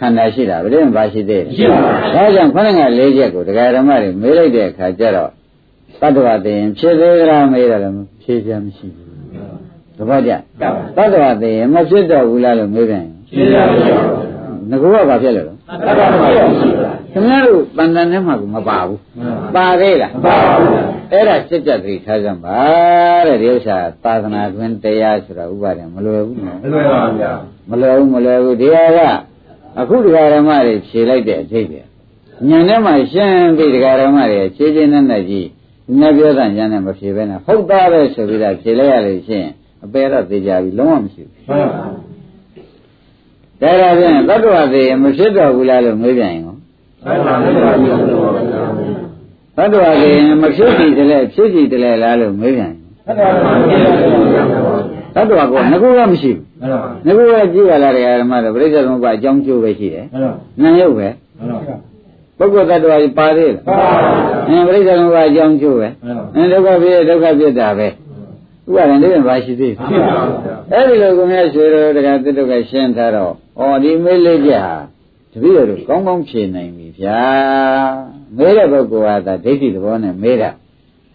[0.00, 5.30] ခန္ဓာရှိတာဗျာဘာရှိသေးလဲရှိပါဗျာဒါကြောင့်ခဏက၄ချက်ကိုတရားဓမ္မတွေမေးလိုက်တဲ့အခါကျတော့
[6.00, 9.08] တတ္တဝသိရင်ဖြစ်သေးကြလားမေးတယ်လည်းဖြေပြမရှိဘူး
[9.96, 10.32] သဘောကျ
[10.96, 13.98] တတ္တဝသိရင်မဖြစ်တော့ဘူးလားလို့မေးပြန်ရင်ရှင်းရပါဗျာ
[14.70, 16.28] ငကောကဘာဖြစ်လဲလို့တတ်ပါပါ
[16.60, 19.34] ရှိပါခင်ဗျားတို့တန်တန်ထဲမှာကမပါဘူးပါ
[19.80, 22.58] သေးလားပါပါဗျာအဲ့ဒါစက်ကြက်သတိထားကြပါ
[23.26, 27.32] တဲ့ဒီဥစ္စာသာသနာတွင်တရားဆိုတာဥပါဒေမလွယ်ဘူးနော်မလွယ်ပါဗျာ
[27.70, 29.00] မလွယ်ဘူးမလွယ်ဘူးဒီဟာက
[29.80, 31.84] အခုတရားဓမ္မတွေဖြေလိုက်တဲ့အထိပ္ပယ်
[32.48, 35.48] ညာထဲမှာရှင်းပြီးတရားဓမ္မတွေခြေချင်းနဲ့နဲ့ကြီး
[35.98, 39.48] ညပြောတာညာနဲ့မဖြေဘဲနဲ့ဟုတ်သားပဲဆိုပြီးတော့ဖြေလိုက်ရလို့ရှင်း
[39.84, 41.84] အပေတော့သိကြပြီလုံးဝမရှိဘူးမှန်ပါ
[43.62, 47.34] ဒါကြပြန်သတ္တဝါသေးမဖြစ်တော့ဘူးလားလို့မေးပြန်ရင်ရောမှန်ပါ
[47.84, 48.61] ဗျာ
[49.56, 53.28] သတ္တဝါသေးမဖြစ်ကြည့်တယ်လေဖြစ်ကြည့်တယ်လေလားလို့မေးပြန်ရင်တတ်ပါ
[54.64, 67.88] ပါသတ္တဝါကငကူကမရှိဘူးမှန်ပါငကူကကြည့်ရလားတရားဓမ္မတော့ပြိဿသမုပ္ပါအကြောင်းကျိုးပဲရှိတယ်မှန်ပါ။နာယုတ်ပဲမှန်ပါပုဂ္ဂိုလ်တ attva ပါသေးလားပါပါဗျာ။အင်းပြိဿသမုပ္ပါအကြောင်းကျိုးပဲမှန်ပါ။အင်းဒုက္ခဖြစ်ဒုက္ခဖြစ်တာပဲ။
[68.68, 74.76] ဥပါဒံလေးပါရှိသေးတယ်ရှိပါဗျာ။အဲ့ဒီလိုကိုမြတ်ဆွေတော်တရားတိတုကရှင်းထားတော့ဩဒီမေးလေးချက်ဟာ
[75.32, 77.22] တပည့်တော်တို့ကောင်းကောင်းဖြေနိုင်ပြီဗျာ
[78.38, 80.50] မေးတဲ့ပုဂ္ဂိုလ်ဟာဒါဒိဋ္ဌိသဘောနဲ့မေးတာ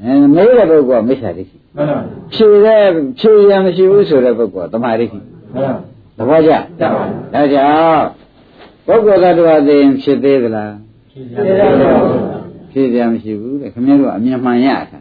[0.01, 1.99] အဲမေးတဲ့ပုဂ္ဂိုလ်ကမိစ္ဆာဒိဋ္ဌိမှန်ပါ
[2.33, 2.83] ဖြေတဲ့
[3.19, 5.25] ဖြေရမရှိဘူးဆိုတဲ့ပုဂ္ဂိုလ်ကသမာဓိဋ္ဌိမှန်
[5.55, 5.71] ပါ
[6.17, 7.03] သဘောကျကြပါ
[7.33, 8.05] ဒါကြောင့်
[8.87, 10.73] ပုဂ္ဂိုလ်သတ္တဝါသိရင်ဖြစ်သေးသလား
[11.11, 11.21] ဖြေ
[11.59, 11.91] ရပါ
[12.71, 14.99] ဖြေရမရှိဘူးတဲ့ခင်ဗျားတို့ကအမြင်မှန်ရတာ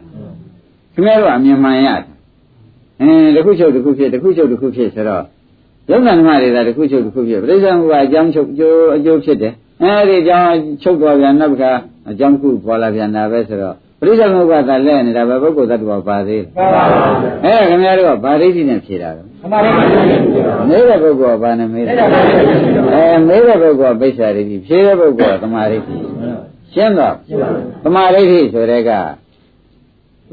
[0.93, 2.13] ခင်ဗျားတို့ကအမြင်မှန်ရတာ
[3.01, 5.23] အင်းတစ်ခုချုပ်တစ်ခုဖြစ်တစ်ခုချုပ်တစ်ခုဖြစ်ဆိုတော့
[5.89, 10.51] ယုံနာဓမ္မတွေသာတစ်ခုချုပ်တစ်ခုဖြစ်ပြိဿမှုကအကြောင်းချုပ်အကျိုးအကျိုးဖြစ်တယ်အဲဒီအကြောင်း
[10.83, 11.71] ချုပ်သွားပြန်နောက်တစ်ခါ
[12.09, 16.83] အကြောင်းတစ်ခုပေါ်လာပြန်တာပဲဆိုတော့ပရိစ္ဆေမှုကသာလဲနေတာပဲပုဂ္ဂိုလ်သတ္တဝါပါသေးတယ်ပါပါ
[17.43, 19.71] အဲခင်ဗျားတို့ကဗာဒိဋ္ဌိနဲ့ဖြေတာတော့မှန်ပါပါ
[20.69, 21.95] မေးတဲ့ပုဂ္ဂိုလ်ကဘာနဲ့မေးတယ်
[22.93, 25.97] အဲမေးတဲ့ပုဂ္ဂိုလ်ကပိစ္ဆာဒိဋ္ဌိဖြေတဲ့ပုဂ္ဂိုလ်ကသမာဓိဋ္ဌိ
[26.73, 27.15] ရှင်းတော့
[27.83, 28.91] သမာဓိဋ္ဌိဆိုတဲ့က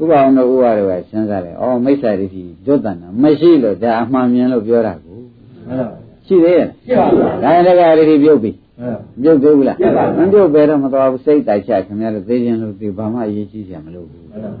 [0.01, 5.19] ဥပအောင်တို့ဥပါတို့ကစဉ်းစားတယ်အော်မိစ္ဆာဒိဋ္ဌိဒုတ္တနာမရှိလို့ဒါအမှန်မြင်လို့ပြောတာကို
[5.67, 5.87] မှန်ပါ
[6.27, 14.51] ရှိသေးရဲ့ရှိပါဘူးဒါရင်တကဒိဋ္ဌိပြုတ်ပြီ မှန်ပါပြုတ်သေးဘူးလားပြုတ်ပါဘူးမပြုတ်ပဲတော့မတော်ဘူးစိတ်တိုက်ချခင်ဗျားတို့သိခြင်းလို့ဒီဘာမှအရေးကြီးစရာမလိုဘူးမှန်ပါ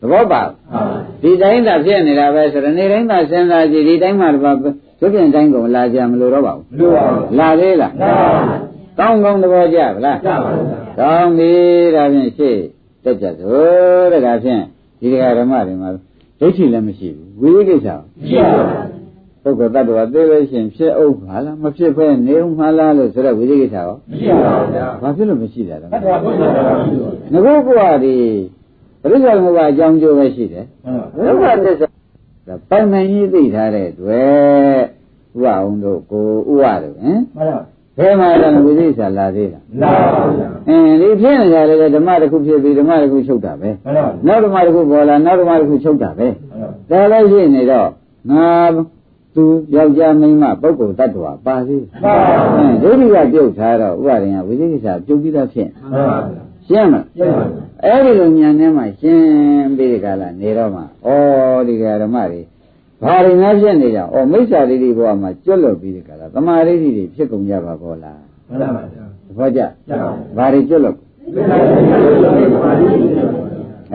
[0.00, 4.56] သဘောပါမှန်ပါဒီတိုင်းသာဖြစ်နေတာပဲဆိုတော့နေတိုင်းသာစဉ်းစားကြည့်ဒီတိုင်းမှာတော့
[4.98, 8.28] သူပြင်တိုင်းကိုလာကြမလို့တော့ပါဘူးလူပါဘူးလာသေးလားမှန်ပါ
[8.98, 10.64] ကောင်းကောင်းသဘောကျဗလားကြပါဘူး
[10.98, 11.52] ကောင်းပြီ
[11.94, 12.56] ဒါဖြင့်ရှေ့
[13.04, 14.62] တက်ကြသို့တဲ့ဒါဖြင့်
[15.00, 15.90] ဒီတရားဓမ္မတွေမှာ
[16.40, 17.88] ဒိဋ္ဌိလည်းမရှိဘူးဝိသိကိစ္စ
[18.28, 18.95] ရှိပါဘူး
[19.46, 28.14] ပုဂ္ဂိုလ်တ attva သိလို့ရှိရင်ဖြစ်အောင်ပါလားမဖြစ်ဖဲနေအောင်မလားလို့ဆိုတော့ဝိသိကိစ္စရောမရှိပါဘူးဗျာဘာဖြစ်လို့မရှိတာလဲဘတ်တော်ဘုရားမရှိပါဘူးငကုဘုရားဒီ
[29.00, 31.86] ပရိစ္ဆေဘုရားအကြောင်းကျိုးပဲရှိတယ်မှန်ပါဒုက္ခသစ္စာ
[32.46, 34.78] ဒါပိုင်နိုင်ကြီးသိထားတဲ့တွေ့
[35.34, 37.58] ဥပအောင်တို့ကိုဥဝတို့ဟင်မှန်ပါ
[37.98, 46.26] ဘယ်မှာလဲဝိသိကိစ္စလာသေးလားလာပါဘူးဗျာအင်းဒီဖြစ်နေကြတယ်ဓမ္မတစ်ခုဖြစ်ပြီးဓမ္မတစ်ခုချုပ်တာပဲမှန်ပါနောက်ဓမ္မတစ်ခုပေါ်လာနောက်ဓမ္မတစ်ခုချုပ်တာပဲ
[46.90, 47.88] မှန်ပါဒါလည်းရှိနေတော့
[48.30, 48.48] ငါ
[49.36, 49.44] သူ
[49.74, 52.14] ယောက်ျားမိန်းမပုဂ္ဂိုလ်တ attva ပါသေးမှန်ပါ
[52.56, 57.44] အင်းဒုတိယပြုတ်ထားတော့ဥပါရင်ကဝိသိကိစ္စပြုတ်ပြီးသားဖြစ်မှန်ပါဗျာရှင်းမလားရှင်းပါ
[57.84, 60.84] အဲ့ဒီလိုဉာဏ်ထဲမှာရှင်းပြီးဒီကလာနေတော့မှဩ
[61.68, 62.40] ဒီကဓမ္မတွေ
[63.02, 70.96] ဘာတွေများဖြစ်နေကြဩမိစ္ဆာဒိဋ္ဌိဘဝမှာကျွတ်လွတ်ပြီးဒီကလာသမာဓိဋ္ဌိတွေဖြစ်ကုန်ကြပါဘောလားမှန်ပါဗျာသဘောကျကြပါဘာတွေကျွတ်လွတ်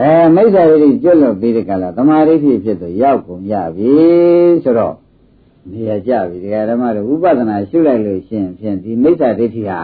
[0.00, 3.92] အဲမိစ္ဆာဒိဋ္ဌိကျွတ်လွတ်ပြီးဒီကလာသမာဓိဋ္ဌိဖြစ်တော့ရောက်ကုန်ကြပြီ
[4.64, 4.94] ဆိုတော့
[5.70, 9.80] နေရာကြပြီဒီကဓမ္မတို့ဥပဒနာရှုလိုက်လို့ရှင်းဖြင့်ဒီမိစ္ဆာဒိဋ္ဌိဟာ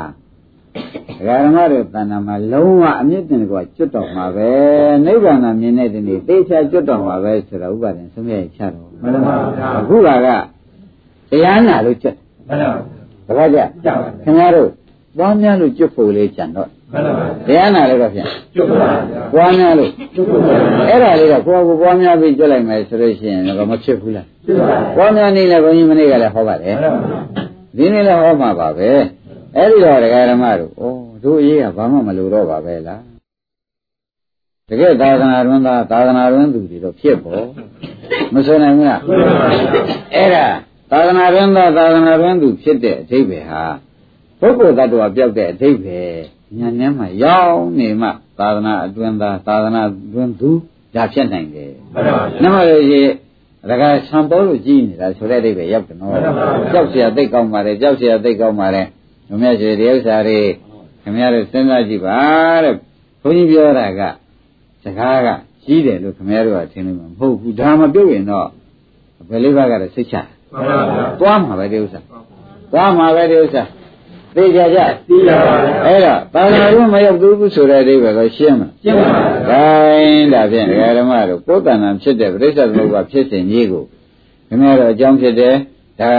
[1.19, 4.51] ဒကာဓမ္မတို့တဏ္ဍာမှာလုံးဝအမြင့်တင်ကွာကျွတ်တော်မှာပဲ
[5.07, 10.09] နိဗ္ဗာန်မြင်တဲ့ဒီနေ့သေချာကျွတ်တော်မှာပဲဆိုတော့ဥပါဒင်ဆုံးဖြတ်ချတော့မှန်ပါဗျာအခုက
[11.31, 12.17] တရားနာလို့ကျွတ်
[12.49, 12.71] မှန်ပါ
[13.29, 14.71] တခါကြကြပါခင်ဗျားတို့
[15.19, 16.78] သွားများလို့ကျွတ်ဖို့လေးကြံတော့မှန်ပါ
[17.47, 18.77] တရားနာလို့တော့ဖြင့်ကျုပ်ပါ
[19.11, 27.01] ဗျာပွားများလို့ကျုပ်ပါဗျာအဲ့ဒါလေးကကိုယ့်ကိုယ်ပွားများပြီးကြွလိုက်မယ်ဆိုလို့ရှိရင်တော့မဖြစ်ဘူးလားကျုပ်ပါပွားများနေလဲဘုန်းကြီးမနေ့ကလည်းဟောပါတယ်မှန်ပါ
[27.77, 28.89] ဒီနေ့လည်းဟောမှာပါပဲ
[29.57, 30.85] အဲ့ဒီတော့ဒကာဓမ္မတို့ဩ
[31.25, 33.03] တို့အရေးကဘာမှမလိုတော့ပါပဲလား
[34.69, 37.47] တကယ်သာသနာ့တွင်သာသာသနာ့တွင်သူတွေတော့ဖြစ်ပေါ်
[38.35, 39.01] မဆိုနိုင်ဘူးလား
[40.15, 40.47] အဲ့ဒါ
[40.91, 43.63] သာသနာ့တွင်သာသာသနာ့တွင်သူဖြစ်တဲ့အဓိပ္ပာယ်ဟာ
[44.41, 46.19] ပုဂ္ဂိုလ်တ attva ပြောက်တဲ့အဓိပ္ပာယ်
[46.60, 48.08] ဉာဏ်ထဲမှာရောက်နေမှ
[48.40, 49.82] သာသနာအတွင်သာသာသနာ
[50.14, 50.50] တွင်သူ
[50.96, 53.02] ဒါဖြစ်နိုင်တယ် မှန်ပါ နမရရေ
[53.70, 56.12] ဒါကဆံပေါ်လို့ကြီးနေတာဆိုတဲ့အိဗယ်ရောက်တယ်နော်
[56.72, 58.88] ကြောက်เสียသိတ်ကောင်းပါတယ်ကြောက်เสียသိတ်ကောင်းပါတယ်
[59.30, 60.40] ဘုရားရှင်ဒီဥစ္စာတွေ
[61.02, 62.18] ခင်ဗျားတို့စဉ်းစားကြည့်ပါ
[62.64, 62.74] တဲ့
[63.22, 64.02] ဘုန်းကြီးပြောတာက
[64.84, 65.28] စကားက
[65.64, 68.48] ကြီးတယ်လို့ခင်ဗျားတို့ကထင်နေမှာမဟုတ်ဘူးဒါမပြုတ်ရင်တော့
[69.30, 70.16] ဘယ်လေးပါးကတော့စိတ်ချ
[70.54, 72.00] မှန်ပါဗျာ သွားမှာပဲဒီဥစ္စာ
[72.72, 73.64] သွားမှာပဲဒီဥစ္စာ
[74.39, 79.65] သိကြကြသိရပါဗျာအဲ့တော့သာသနာ့ဘုမရောက်သေးဘူးဆိုတဲ့အိဗယ်ကိုရှင်းမှာကျုပ်ပါဗျာ။ဒါ
[79.97, 83.85] င်းဒါဖြင့်ဒကာဓမ္မတို့ကိုယ်တဏ္ဍာဖြစ်တဲ့ပြိဿသမုပ္ပါဖြစ်စဉ်ကြီးကို
[84.49, 85.55] ခင်ဗျားတို့အကြောင်းဖြစ်တယ်
[86.01, 86.11] ဒါ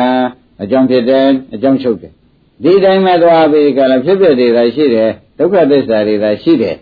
[0.64, 2.12] အကြောင်းဖြစ်တယ်အကြောင်းချုပ်တယ်
[2.64, 6.76] ဒီတိုင်းမဲ့သွားပြီးကြလားဖြစ်ဖြစ်တွေသာရှိတယ်ဒုက္ခသစ္စာတွေသာရှိတယ်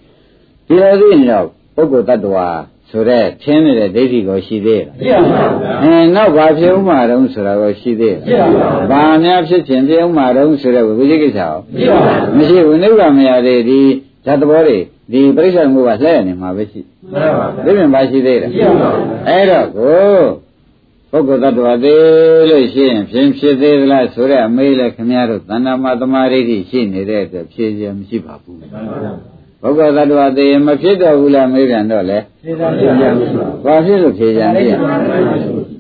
[0.68, 2.48] ဒီလိုသိရင်တော့ပုဂ္ဂိုလ်တ attva
[2.90, 13.80] ဆိုတဲ့ထင်းနေတဲ့ဒိဋ္ဌိကိုရှိသေးရဲ့သိရပါဗျာအဲနောက်ဘာဖြစ်ဥမှာတုံးဆိုတာကိုရှိသေးရှိပါဘူးဘာများဖြစ်ခြင်းဖြစ်ဥမှာတုံးဆိုတဲ့ဝိသိကိစ္စရောသိပါဘူးမရှိဘူးနိဗ္ဗာန်မရသေးဒီ
[14.26, 14.78] ဓာတ်သဘောတွေ
[15.12, 16.82] ဒီပရိစ္ဆေမှုကလှည့်နေမှာပဲရှိ
[17.14, 33.32] မှန်ပါဗျာဒီပြင်ပါရှိသေးတယ်သိရပါဘူးအဲ့တော့ကိုပုဂ္ဂိုလ်တ attva သေးလို့ရှိရင်ဖြင်းဖြစ်သေးသလားဆိုတဲ့အမေးလဲခင်ဗျားတို့သန္တာမသမာဓိဋ္ဌိရှိနေတဲ့အတွက်ဖြည့်ရမရှိပါဘူးမှန်ပါဗျာ ပုဂ္ဂိုလ်တ attva သေးရင်မဖြစ်တော့ဘူးလားမေးပြန်တော့လေသိတာသိရပါဘူး
[33.66, 34.62] ဘာဖြစ်လို့ဖြည့်ရမလဲ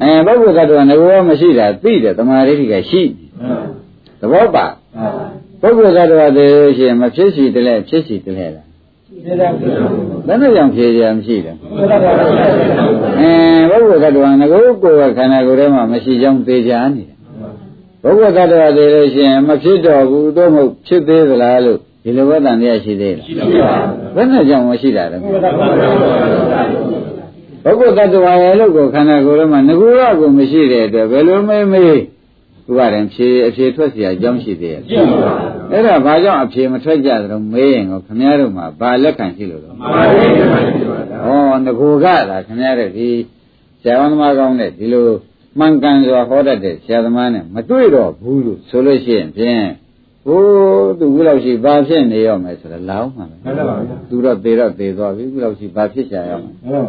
[0.01, 3.03] အဲပုဂ္ဂိုလ်တ attva ငဘောမရှိတာသိတယ်သမာဓိဋ္ဌိကရှိ
[4.19, 4.65] သဘောပါ
[5.61, 8.65] ပုဂ္ဂိုလ်တ attva သေးလို့ရှိရင်မဖြစ်စီတလဲဖြစ်စီတလဲလား
[9.25, 12.25] သိတာသိရပါဘူးဘယ်နဲ့ကြောင့်ဖြေရမရှိလဲသိတာပါဗျာ
[13.19, 17.17] အဲပုဂ္ဂိုလ်သတ္တဝါငကိုကိုယ်ကခန္ဓာကိုယ်ထဲမှာမရှိကြောင်းသိကြနေတယ်
[18.03, 26.92] ပုဂ္ဂိုလ်တ attva သေးလို့ရှိရင်မဖြစ်တော့ဘူးသို့မဟုတ်ဖြစ်သေးသလားလို့ ဒီလိုဝတ္တန်တရားရှိသေးလား ရှိပါဘူး ဘယ်နဲ့ကြောင့်မရှိတာလဲ ဘုရားဘုရား
[27.64, 32.00] ပုဂ္ဂိုလ်တ attva ရဲ့လို့ကိုခန္ဓာကိုယ်ထဲမှာငကူရကိုမရှိတဲ့အတွက်ဘယ်လိုမေးမေး
[32.68, 40.82] ဥပါရင်ဖြေအဖြေထွက်เสียအကြောင်းရှိသေးရဲ့ ရှိပါဘူး အဲ့ဒါဘာကြောင့်အဖြေမထွက်ကြသလဲမေးရင်ကိုခမည်းတော်မှာဘာလက်ခံရှိလို့လဲ မှန်ပါပြီမှန်ပါပြီ
[41.26, 43.10] ဩငကူကသာခမည်းတော်ဒီ
[43.82, 45.08] ဆရာဝန်သမားကောင်းတဲ့ဒီလို
[45.58, 49.64] မှန်ကန်စွာဟောတတ်တဲ့ဆရာသမားနဲ့မတွေ့တော့ဘူးလို့ဆိုလို့ရှိရင်ဖြင့်
[50.27, 56.87] ဟိုးသူခုလောက်ရှိဘာဖြစ်နေရောမယ်ဆိုတော့လောင်းမှာပဲမှန်ပါဗျာသူတော့သေတော့သေသွားပြီခုလောက်ရှိဘာဖြစ်ကြရအောင်ဟုတ်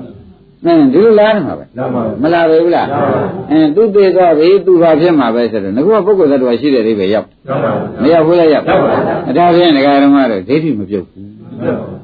[0.64, 11.26] အင်းဒီလိုလားမှာပဲလာပါဘူးမလာပဲဘူးလားလာပါဘူးအင်းသူသေသွားပြီသူဘာဖြစ်မှာပဲဆိုတော့ငါကပုဂ္ဂိုလ်သတ္တဝါရှိတဲ့အိဗယ်ရောက်ရောက်ပါဘူးမရောက်ဘူးလားရောက်ရောက်ပါဘူးအဒါဖြင့်ဒကာဓမ္မတို့ဒိဋ္ဌိမပြုတ်ဘူး
[11.58, 11.98] ဟုတ်ပါဘူး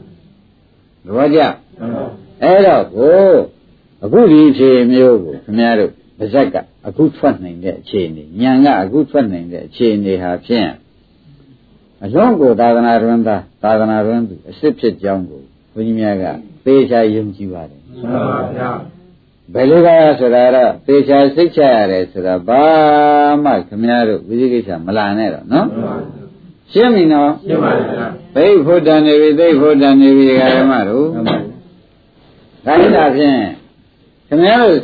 [1.04, 2.08] သဘောကျဟုတ်ပါဘူး
[2.42, 3.32] အဲ့တော့ကို
[4.04, 6.56] အခုဒီအခြေမျိုးကိုခင်ဗျားတို့ပါဇက်က
[6.86, 10.68] အခုထွက်နိုင်တဲ့အခြေအနေညာကအခုထွက်နိုင်တဲ့အခြေအနေဟာဖြင့်
[12.04, 15.42] အလုံးကိုသာသနာတွင်သာသာသနာတွင်သူအစ်စ်ဖြစ်ကြောင်းကို
[15.72, 16.24] ဘုန်းကြီးများက
[16.64, 18.70] သေချာယုံကြည်ပါတယ်မှန်ပါဗျာ
[19.52, 19.88] ဘယ်လိုက
[20.20, 22.64] ဆိုတာတော့သေချာစိတ်ချရတယ်ဆိုတာဘာ
[23.44, 26.24] မှခင်ဗျားတို့ဝိသိကိစ္စမလာနဲ့တော့နော်မှန်ပါဗျာ
[26.72, 31.36] ရှင်းပြီနော်ရှင်းပါဗျာဘိဗုဒ္ဓနေပြီသိဗုဒ္ဓနေပြီဓမ္မတို့မှန်ပါ
[32.66, 33.38] ဒါကြတာဖြင့်
[34.28, 34.78] ခင်ဗျားတို့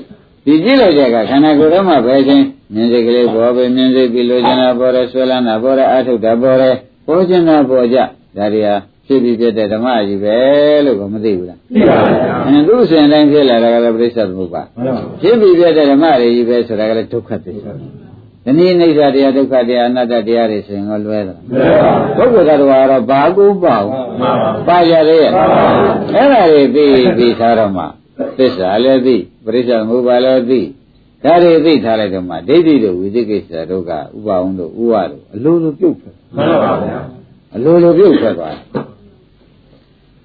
[0.46, 2.44] ဒီကြည့်လိုက်တဲ့အခါခန္ဓာကိုယ်ထဲမှာပဲချင်း
[2.74, 6.76] မြင်စိတ်ကလေးပေါ်ပဲမြင်စိတ်ပြီးလိုချင်တာပေါ်တယ်ဆွဲလန်းတာပေါ်တယ်အာထုတ်တာပေါ်တယ်
[7.10, 7.98] ပေါ်ချင်တာပေါ်ကြ
[8.36, 8.74] ဒါတွေဟာ
[9.06, 10.36] ဖြစ်ပြီးဖြစ်တဲ့ဓမ္မကြီးပဲ
[10.84, 17.72] လို့ကမသိဘူးလားသိပါဗျာအဲသူ့အစဉ်တိုင်းဖြစ်လာတာကလည်းပြိဿသမုပ္ပါမှန်ပါဖြစ်ပြီးဖြစ်တဲ့ဓမ္မတွေကြီးပဲဆိုတာကလည်းဒုက္ခသစ္စာ
[18.44, 21.34] ဒီနေ့အိဋ္ဌတရားဒုက္ခတရားအနတ္တတရားတွေဆိုရင်တော့လွဲတာ
[22.16, 25.62] မှန်ပါပုဂ္ဂိုလ်တော်ကတော့ဘာကိုပါဘူးမှန်ပါပါကြရဲ့မှန်ပါ
[26.14, 26.86] အဲ့ဒါတွေသိ
[27.16, 27.84] ပြီးထားတော့မှ
[28.38, 30.60] သစ္စာလည်းသိပရိစ္ဆေသမုပ္ပါလည်းသိ
[31.24, 36.98] ဒါတွေသိထားလိုက်တော့မှဒိဋ္ဌိတို့ဝိသိကိစ္စတို့ကဥပအောင်တို့ဥဝတို့အလိုလိုပြုတ်ထွက် မှန်ပါဗျာ
[37.54, 38.62] အလိုလိုပြုတ်ထွက်သွားတယ်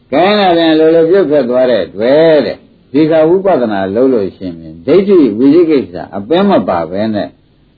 [0.11, 2.57] ။ကဲနာပြန်အလိုလိုပြုတ်ထွက်သွားတဲ့တွေ့တဲ့
[2.93, 7.29] ဒီကဝိပဿနာလုံးလို့ရှိရင်ဒိဋ္ဌိဝိသိကိစ္စအပင်းမပါပဲနဲ့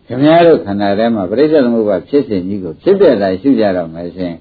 [0.08, 4.34] ခင်ဗျားတို့ခန္ဓာထဲမှာပရိစ္ဆေသမုပ္ပါဖြစ်စဉ်ကြီးကိုဖြစ်ပြတာရှုကြတော့မယ်ရှင်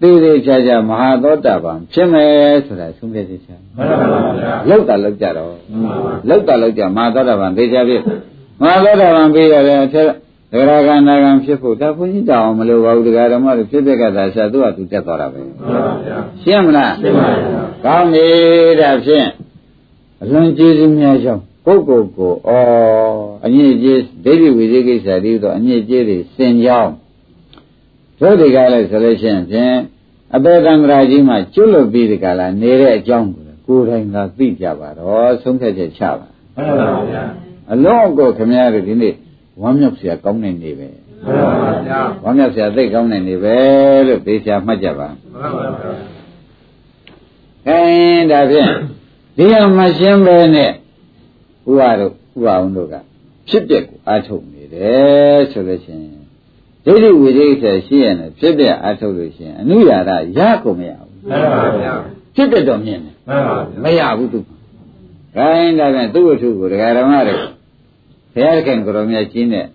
[0.00, 8.02] သေသေးချာချာမဟာသောတာပန်ဖြစ်မယ်ဆိုတာသုံးဖြတ်သေးချာမှန်ပါဗျာလောက်တာလောက်ကြတော့မှန်ပါလောက်တာလောက်ကြမဟာသောတာပန်သေချာဖြစ်
[8.62, 10.08] မဟာသောတာပန်ပြီးရတယ်အထက်
[10.52, 18.26] ဒဂရကနာကံဖြစ်ဖို့ဒါဘုန်းကြီးတောင်းအောင်မလိုပါဘူးဒကာဓမ္မတို့ဖြစ်ပြကတာဆရာသူကသူတက်သွားတာပဲမှန်ပါဗျာရှင်းမလားရှင်းပါဗျာကောင်းပြီ
[18.80, 19.28] ဒါဖြင့်
[20.22, 22.54] အလွန်ကျေးဇူးများကြောင်းပုဂ္ဂိုလ်ကိုဩ
[23.44, 26.92] အညစ်အကြေးဒိဋ္ဌိဝိသေကိစ္စတည်းတော့အညစ်အကြေးတွေစင်ကြောင်း
[28.20, 29.74] တို့ဒီကလည်းဆိုလို့ရှိရင်ဖြင့်
[30.34, 36.26] အပေကံဒရာကြီးမှာကျွလွတ်ပြီးဒီကလာနေတဲ့အကြောင်းကိုကိုယ်တိုင်သာသိကြပါတော့ဆုံးဖြတ်ချက်ချပါ
[36.56, 37.24] မှန်ပါဗျာ
[37.72, 39.14] အလုံးကိုခင်ဗျားတို့ဒီနေ့
[39.60, 40.88] ဝမ်းမြောက်စရာကောင်းတဲ့နေ့ပဲ
[41.24, 43.56] မှန်ပါဗျာဝမ်းမြောက်စရာသိကောင်းတဲ့နေ့ပဲ
[44.06, 45.92] လို့သိချာမှတ်ကြပါမှန်ပါဗျာ
[47.68, 47.80] အဲ
[48.30, 48.72] ဒါဖြင့်
[49.36, 50.70] ဒီအောင်မရှင်းပဲနဲ့
[51.70, 52.94] ဥပါတို့ဥပါအောင်တို့က
[53.48, 56.22] ဖြစ်ပျက်ကိုအားထုတ်နေတယ်ဆိုလို့ရှိရင်
[56.84, 61.94] ဒိဋ္ဌိဝိဒိဋ္ဌယ်ရှိရင်ဖြစ်ပျက်အားထုတ်လို့ရှိရင်အနုရာဒရကုန်မရဘူးမှန်ပါဗျာ
[62.34, 63.56] ဖြစ်တဲ့တော့မြင်တယ်မှန်ပါ
[63.98, 64.38] ဗျာမရဘူးသူ
[65.36, 67.34] ခိုင်းဒါပြန်သူ့ဝတ္ထုကိုဒကာဓမ္မတွေ
[68.34, 69.66] ဘုရားခင်ကိုရောမြတ်ကြီးနဲ့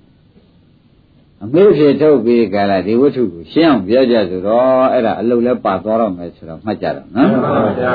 [1.43, 7.93] အမေဖြစ်ထုတ်ပြီးကြလားဒီဝတ္ထုကိုရှင်းအောင်ပြောကြဆိုတော့အဲ့ဒါအလုတ်လဲပါသွားတော့မယ်ဆိုတော့မှတ်ကြတော့နော်မှန်ပါဗျာ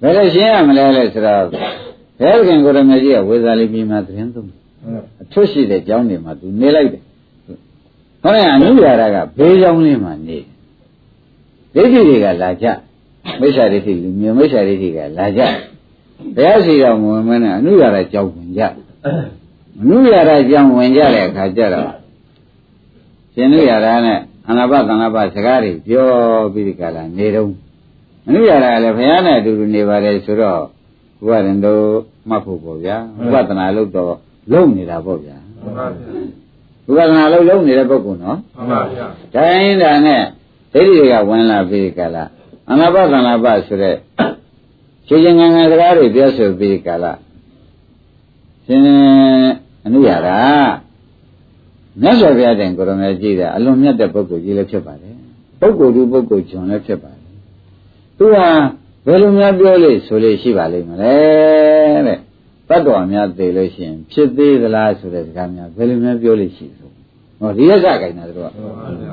[0.00, 1.42] ဘယ်လိုရှင်းရမလဲလဲဆိုတော့
[2.18, 4.60] ဘုရားခင်ကိုရမကြီးကဝေဇာလီပြည်မှာသတင်းသုံးတယ်
[5.22, 7.02] အထွတ်ရှိတဲ့ကျောင်းတွေမှာသူနေလိုက်တယ်
[8.22, 10.38] ဟောရင်အနုရာရကဘေးကျောင်းလေးမှာနေ
[11.74, 12.66] ဒိဋ္ဌိတွေကလာကြ
[13.40, 15.42] မိစ္ဆာဒိဋ္ဌိလူမျိုးမိစ္ဆာဒိဋ္ဌိကလာကြ
[16.34, 18.62] ဘုရားရှိတော်မဝင်မနဲ့အနုရာရကျောင်းဝင်ကြ
[19.80, 21.92] အနုရာရကျောင်းဝင်ကြတဲ့အခါကျတော့
[23.34, 24.18] ရှင်နုရာရနဲ့
[24.48, 26.06] အနာဘသနာဘစကားတွေပြော
[26.52, 27.50] ပြီးဒီကလာနေတော့
[28.26, 30.62] အနုရတာလည်းဘုရားနဲ့အတူတူနေပါတယ်ဆိုတော့
[31.24, 31.84] ဘုရားရင်တို့
[32.28, 32.96] မှတ်ဖို့ပေါ့ဗျာ
[33.32, 34.14] ဝိပဿနာလို့တော့
[34.52, 36.08] လုံနေတာပေါ့ဗျာမှန်ပါဗျာ
[36.86, 40.22] ဝိပဿနာလို့လုံနေတဲ့ပုဂ္ဂိုလ်နော်မှန်ပါဗျာတိုင်းတာနဲ့
[40.72, 42.28] ဒိဋ္ဌိတွေကဝင်လာပြီးကြလား
[42.70, 43.96] အနာပသနာပဆိုတဲ့
[45.08, 47.18] ခြေချင်းငံငံစကားတွေပြောဆိုပြီးကြလား
[48.66, 48.80] ရှင်
[49.86, 50.38] အနုရတာ
[52.02, 55.14] မြတ်စွာဘုရားတိုင်ကိုရမေကြည့်တာအလွန်မြတ်တဲ့ပုဂ္ဂိုလ်ကြီးလည်းဖြစ်ပါတယ်
[55.60, 57.22] ပုဂ္ဂိုလ်သူပုဂ္ဂိုလ်ကျွန်လည်းဖြစ်ပါတယ်
[58.18, 58.46] သူဟာ
[59.06, 61.16] ဘယ်လိုများပြောလို့ဆိုလို့ရှိပါလိမ့်မလဲ
[62.06, 62.18] တဲ့
[62.68, 66.90] တတ္တဝါများသိလို့ရှိရင်ဖြစ်သေးသလားဆိုတဲ့စကားများဘယ်လိုများပြောလို့ရှိဆို
[67.40, 68.50] ဟောဒီရက်ကခိုင်းတာတို့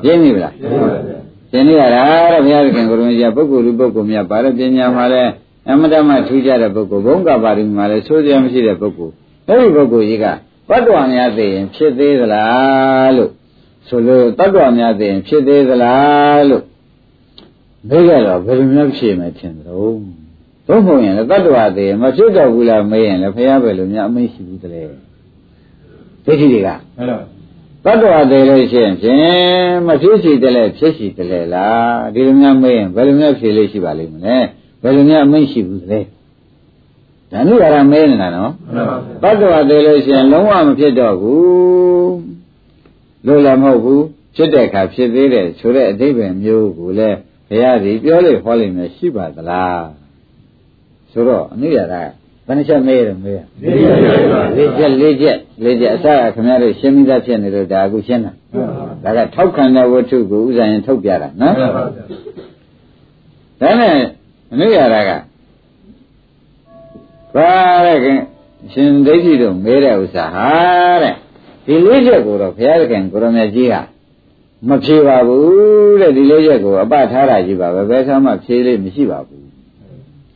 [0.04, 1.20] ကရင်းပြီလားရှင်းပါဗျာ
[1.52, 5.24] ရှင်းနေရတာတဲ့ဘုရားခင်ကိုရုံးကြီးပုဂ္ဂိုလ်လူပုဂ္ဂိုလ်များဗာရပညာမှာလဲ
[5.70, 9.14] အမတမထူးကြတဲ့ပုဂ္ဂိုလ်ဘုံကပါရမီမှာလဲဆိုးစရာမရှိတဲ့ပုဂ္ဂိုလ်
[9.47, 10.26] အဲဒီပုဂ္ဂိုလ်ကြီးက
[10.70, 13.32] တတ္တဝါများသိရင်ဖြစ်သေးသလားလို့
[13.88, 16.64] ဆိုလို့တတ္တဝါများသိရင်ဖြစ်သေးသလားလို့
[17.89, 19.74] မေးကြတော့ဘယ်လိုများဖြေမယ်ထင်သလဲ
[20.68, 24.91] သို့မဟုတ်ရင်လည်းတတ္တဝါသိရင်မဖြစ်တော့ဘူးလားမေးရင်လည်းဖះပဲလို့များအမိန့်ရှိဘူးတည်း
[26.26, 27.07] ဒိဋ္ဌိတွေကမှန်
[27.86, 34.38] ပါတတ္တဝါသေးလို့ရှိရင်ဖြင့်မဖြစ်စီတလဲဖြစ်စီတလဲလားဒီလိုများမေးရင်ဘယ်လိုများဖြေလို့ရှိပါလိမ့်မလဲ
[34.84, 35.99] ဘယ်လိုများအမိန့်ရှိဘူးလဲ
[37.31, 38.88] ဒါနုရမေးနေတာနော်မှန်
[39.21, 42.15] ပါတတ္တဝါသေးလို့ရှိရင်လုံးဝမဖြစ်တော့ဘူး
[43.25, 44.03] လို့လည်းမဟုတ်ဘူး
[44.36, 47.17] ဖြစ်တဲ့အခါဖြစ်သေးတယ်ဆိုတဲ့အတိပ္ပယ်မျိုးကိုလည်း
[47.47, 49.86] ဘုရားကြီးပြောလို့ဟောလိမ့်မယ်ရှိပါသလား
[51.11, 52.01] ဆိုတော့အနုရတာ
[52.45, 58.69] ဘယ်နှချက်မေးရမေးရလေးချက်ပါလေးချက်လေးချက်လေးချက်အစကခင်ဗျားတို့ရှင်းပြီးသားဖြစ်နေလို့ဒါအခုရှင်းတာမှန်
[59.03, 61.84] ပါဒါကထောက်ခံတဲ့ဝတ္ထုကိုဥစ္စာရင်ထုတ်ပြတာနော်မှန်ပါ
[63.61, 63.95] ဒါနဲ့
[64.54, 65.12] အနုရတာက
[67.36, 67.51] ဘာ
[67.86, 68.20] တဲ့ခင်
[68.72, 70.49] ရှင်ဒိဋ္ဌိတို့မဲတဲ့ဥစ္စာဟာ
[71.04, 71.16] တဲ့
[71.66, 73.76] ဒီလေးချက်ကိုတော့ဘုရားသခင်ကိုရမကြီးက
[74.68, 79.45] မဖြေပါဘူးတဲ့ဒီလေးချက်ကိုအပထားတာကြီးပါပဲဘယ်ဆမှဖြေလို့မရှိပါဘူး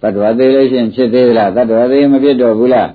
[0.02, 2.90] တတ္တဝသေးလို့ရှိရင်ဖြစ်သေးလားတတ္တဝသေးမဖြစ်တော့ဘူးလား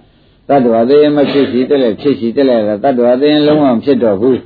[0.49, 4.39] တတ္တဝသေးမဖြစ်စီတက်လဲဖြစ်စီတက်လဲတတ္တဝသေးလုံးဝမဖြစ်တော့ဘူး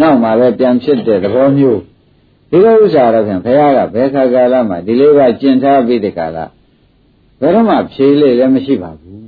[0.00, 1.80] နောက်မှပဲပြန်ဖြစ်တဲ့သဘောမျိုး
[2.50, 6.38] ဒီလိုဥစ္စာတော့ဖြင့်ဘုရားကဘယ်ခါကာလမှာဒီလေးပါကျင့်ထားပြီးတဲ့ကာလ
[7.40, 9.22] ဘယ်တော့မှဖြေလို့လည်းမရှိပါဘူး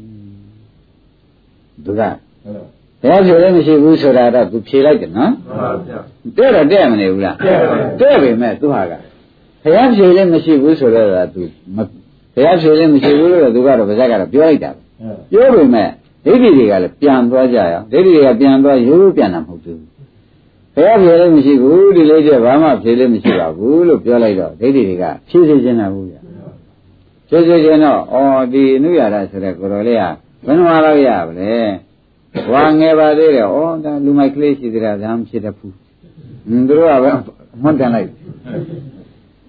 [1.85, 5.99] သူကဘယ်ဖြေလို့မရှိဘူးဆိုတာတော့သူဖြေလိုက်တယ်နော်မှန်ပါဗျာ
[6.39, 8.93] တဲ့တော့တဲ့မနေဘူးလားတဲ့ပါဘူးတဲ့ပေမဲ့သူဟာက
[9.63, 11.43] ဘုရားဖြေလို့မရှိဘူးဆိုတော့သူ
[11.77, 11.79] မ
[12.35, 14.79] ဘုရားဖြေလို့မရှိဘူးလို့သူကတော့ဗဇက်ကတော့ပြောလိုက်တာပဲ
[15.31, 15.89] ပြောပေမဲ့
[16.25, 19.81] ဒိဋ္ဌိတွေကလည်းပြန်သွားကြရအောင်ဒိဋ္ဌိတွေကပြန်သွားရိုးရိုးပြန်တာမဟုတ်ဘူး
[20.77, 26.17] ဘုရားဖြေလို့မရှိဘူးဒီလေးချက်ဘာမှဖြေလို့မရှိပါဘူးလို့ပြောလိုက်တော့ဒိဋ္ဌိတွေကဖြေစေချင်တာဘူးဗျ
[27.29, 28.17] ဖြေစေချင်တော့ဩ
[28.53, 30.05] ဒီအနုရတာဆိုတဲ့ကိုယ်တော်လေးက
[30.47, 31.55] ဘယ်နှမလောက်ရပါလဲ
[32.51, 35.75] ဝါငယ်ပါသေးတယ်ဩဒါလူမိုက်ကလေးရှိသေးတာဒါမှဖြစ်တတ်ဘူး
[36.49, 37.13] ဟင်းတို့ကပဲ
[37.63, 38.09] မွန်းကန်လိုက်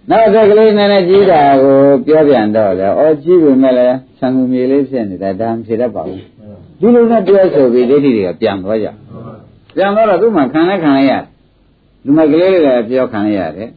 [0.09, 6.21] နောက်သက်ကလေးနည်းနည်းကြီးတာကိုပြောပြန်တော့လေဩကြီးပြီမဲ့လည်းဆံငူမြေလေးဖြစ်နေတာဒါမှဖြစ်တတ်ပါဘူး
[6.79, 8.87] ဒီလိုနဲ့ပြောဆိုပြီးဒိဋ္ဌိတွေကပြန်သွားကြ
[9.77, 11.23] ပြန်သွားတော့သူ့မှာခံလဲခံလိုက်ရတယ်
[12.05, 13.69] လူမိုက်ကလေးတွေကပြောခံလိုက်ရတယ်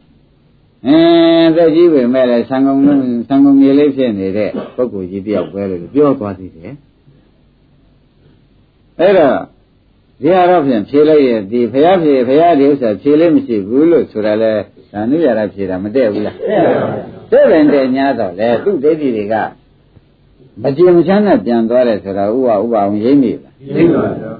[0.87, 6.73] အင်းသက်ကြီးပြီမဲ့လည်းဆံငုံလုံးဆံငုံမြေလေးဖြစ်နေတဲ့ပုဂ္ဂိုလ်ကြီးတယောက်ပဲလို့ပြောသွားသေးတယ်
[8.99, 9.37] အဲ့တော့
[10.21, 14.53] ဒီဟာတော့ဖြင့်ဖြေလိုက်ရဲ့ဒီဖရာဖြေဖရာဒီဥစ္စာဖြေလို့မရှိဘူးလို့ဆိုတာလဲ
[14.93, 16.37] ဒါနုရတာဖြေတာမတည့်ဘူးလား
[17.31, 19.35] တဲ့ပင်တဲ့ညာတော့လေသူ့ဒိဋ္ဌိတွေက
[20.63, 23.50] မကြင်မချမ်းနဲ့ပြန်သွားတယ်ဆိုတာဥပဥပအောင်ရိမ့်မိလားသိပါဗျာ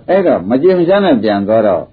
[0.09, 1.83] အဲ့တော့မကြင်မချမ်းနဲ့ပြန်သွားတော့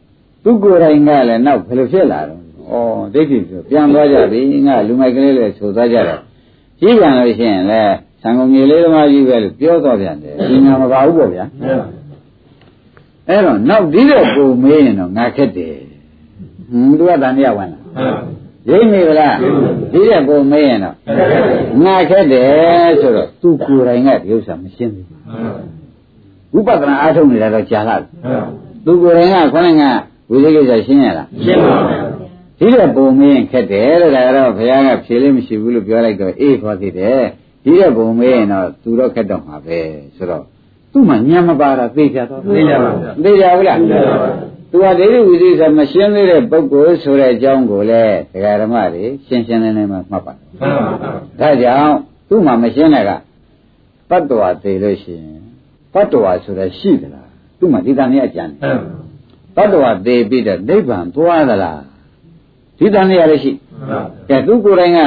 [0.45, 6.21] သူကိုယ်တိုင်ကလည်းနောက်ဘယ်လိုဖြစ်လာတော့ဩဒိဋ္ဌိဆိုပြန်သွားကြပြီငါလူမိုက်ကလေးလည်းဆိုသွားကြတော့
[6.81, 7.83] ကြီးပြန်လို့ရှိရင်လေ
[8.23, 11.87] သံဃာမြေလေးသမားကြီးပဲလို့ပြောတော့ပြန်တယ်ဒီညာမပါဘူးပေါ့ဗျာမှန်ပါ
[13.29, 15.75] အဲ့တော့နောက်ဒီတော့ပုံမေးရင်တော့ငါခက်တယ်
[16.71, 19.37] ဟွန်းသူကတန်တရားဝင်လာမှန်ပါရိမ့်မိဗလား
[19.93, 20.95] ဒီတဲ့ပုံမေးရင်တော့
[21.85, 25.07] ငါခက်တယ်ဆိုတော့သူကိုယ်တိုင်ကဒီဥစ္စာမရှင်းဘူး
[26.55, 28.07] ဝိပဿနာအားထုတ်နေတာတော့ကြာလာပြီ
[28.85, 29.85] သူကိုယ်တိုင်ကခေါင်းက
[30.31, 32.01] ဝိသေကိစ္စရှင်းရလားရှင်းပါဗျာ
[32.59, 37.23] ဒီတဲ့ပုံမင်းခက်တယ်တဲ့ဒါကတော့ဘုရားကဖြေလို့မရှိဘူးလို့ပြောလိုက်တော့အေးခေါ်သေးတယ်
[37.65, 39.79] ဒီတဲ့ပုံမင်းတော့သူတော့ခက်တော့မှာပဲ
[40.17, 40.45] ဆိုတော့
[40.93, 44.29] သူ့မှာညံမပါတာသိကြတော့သိကြပါဗျာသိကြဘူးလားသိကြပါဗျာ
[44.71, 51.95] သူကဒိဋ္ဌိဝိသေကိစ္စမရှင်းသေးတဲ့ပုဂ္ဂိုလ်ဆိုတဲ့အကြောင်းကိုလည်းဒကာဓမ္မတွေရှင်းရှင်းလင်းလင်းမှမှတ်ပါတယ်မှန်ပါဗျာဒါကြောင့်
[52.29, 53.11] သူ့မှာမရှင်းတဲ့က
[54.11, 55.48] တတ္တဝါသေးလို့ရှိရင်
[55.95, 57.29] တတ္တဝါဆိုတာရှိသလား
[57.59, 58.79] သူ့မှာဒီတန်လေးအကြံတယ်မှန်
[59.57, 61.81] တတ္တဝါသေးပြီးတော့နိဗ္ဗာန်သွားသလား
[62.79, 63.53] ဒီတန်လေးရလည်းရှိ
[63.91, 65.01] ပါကဲသူကိုယ်တိုင်က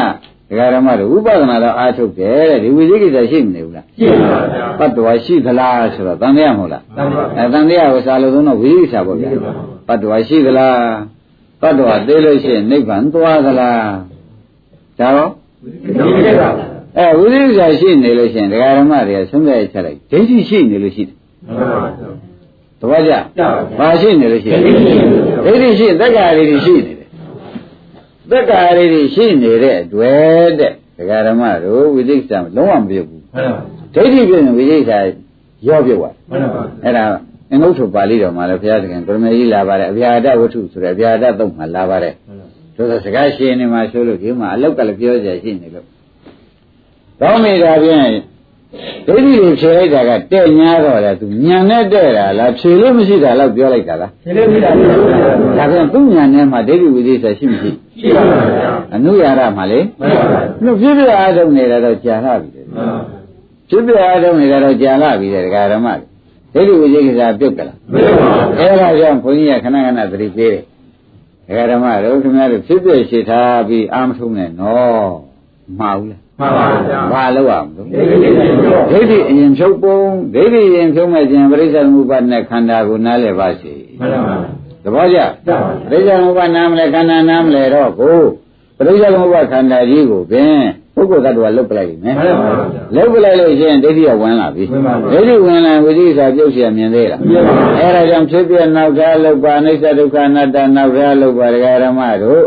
[0.49, 10.79] ဒကာရမတို့ဝိပဿနာတော့အားထုတ်တယ်တဲ့ဒီဝိသိကိစ္စရှိမနေဘူးလားရှင်းပါဗျာတတ္တဝါရှိသလားဆိုတော့တန်လေးမဟုတ်လားတန်ပါအဲတန်လေးကိုစာလို့သုံးတော့ဝိသိကိစ္စပေါ့ဗျာတတ္တဝါရှိသလား
[11.61, 13.91] တတ္တဝါသေးလို့ရှိရင်နိဗ္ဗာန်သွားသလား
[14.99, 15.29] ဒါတော့
[15.83, 15.91] ဒီ
[16.25, 16.49] ကိစ္စပါ
[16.97, 21.15] အဲဝိသေကိစ္စရှိနေလို့ရှိရင်ဒကာရမတွေကဆုံးဖြတ်ချက်လိုက်ဒိဋ္ဌိရှိနေလို့ရှိတယ်
[21.47, 22.09] မှန်ပါဗျာ
[22.79, 23.43] တပည့်ကြကြ
[23.79, 27.07] ပါဘာရှိနေလို့ရှိရင်ဒိဋ္ဌိရှိနေတယ်ဒိဋ္ဌိရှိသက္ကာရီတွေရှိနေတယ်
[28.31, 33.59] သက္ကာရီတွေရှိနေတဲ့အတွက်တဲ့ဒကာရမတို့ဝိသေကိစ္စလုံးဝမပြုတ်ဘူးမှန်ပါ
[33.95, 34.91] ဒိဋ္ဌိပြည့်ရင်ဝိသေကိစ္စ
[35.67, 37.03] ရောပြုတ်သွားမှန်ပါအဲ့ဒါ
[37.51, 42.13] အင်္ဂုတ္တပါဠိတော်မှာလည်းဘုရားသခင်ကရမေကြီးလာပါတယ်အဗျာဒဝတ္ထုဆိုတဲ့အဗျာဒသုံးမှာလာပါတယ်
[42.75, 45.85] ဆိုတော့စကားရှင်းနေမှာဆိုလို့ဒီမှာအလောက်ကလည်းပြောကြရှိနေလို့
[47.21, 48.11] ကောင်းမိတာဖြင့်
[49.07, 54.83] ဒိဋ္ဌိတွေဖြေလိုက်တာကတဲ့ညာတော့လေသူညံနဲ့တဲ့တာလားဖြေလို့မရှိတာတော့ပြောလိုက်တာလားရှင်းလို့ပြတာပါ
[55.57, 57.69] ဒါပြန်သူ့ညာနဲ့မှဒိဋ္ဌိဝိသေသရှိမရှိ
[57.99, 62.97] ရှိပါဗျာအနုရရမှာလေမှန်ပါဗျာလို့ပြည့်ပြည့်အားထုတ်နေတာတော့ကြာလာပြီလေမှန်ပါ
[63.69, 65.87] ပြည့်ပြည့်အားထုတ်နေတာတော့ကြာလာပြီလေဒကာဓမ္မ
[66.53, 70.59] တွေဒိဋ္ဌိဝိသေကိစ္စပြုတ်ကြလားမပြုတ်ပါဘူးအဲဒါကြောင့်ဘုန်းကြီးကခဏခဏသတိပေးတယ်
[71.47, 75.11] ဒကာဓမ္မတို့ခင်ဗျားတို့ဖြစ်ဖြစ်ရှိထားပြီးအာမထုံးနဲ့နော်
[75.79, 79.98] မှားဘူးလားမှန်ပါဗျာ ဘာလို့အောင်လို့ ဒိဋ္ဌိဒိဋ္ဌိပြော ဒိဋ္ဌိအရင်ဖြုတ်ပုံ
[80.34, 84.36] ဒိဋ္ဌိရင်ဖြုတ်မဲ့ခြင်းပရိစ္ဆေသမုပ္ပါဒ်နဲ့ခန္ဓာကိုနားလည်ပါစေ မှန်ပါ
[84.84, 85.26] သဘောကျ ဗျာ
[85.90, 88.18] ပရိစ္ဆေသမုပ္ပါဒ်နားမလဲခန္ဓာနားမလဲတော့ကို
[88.78, 90.56] ပရိစ္ဆေသမုပ္ပါဒ်ခန္ဓာကြီးကိုပင်
[90.96, 102.42] ပုဂ္ဂိုလ်သတ္တဝါလုတ်ပလိုက်ပြီမယ် မှန်ပါဗျာ လုတ်ပလိုက်လို့ရှိရင်ဒိဋ္ဌိကဝင်လာပြီ ဝင်ပါပြီ ဒိဋ္ဌိဝင်လာဝိသိကိစ္စပြုတ်เสียမြင်သေးလား မြင်ပါဘူး အဲ့ဒါကြောင့်ဖြစ်ပြနောက်သားလုတ်ပါအိဋ္ဌဒုက္ခအနတ္တနောက်သားလုတ်ပါဒကာရမတို့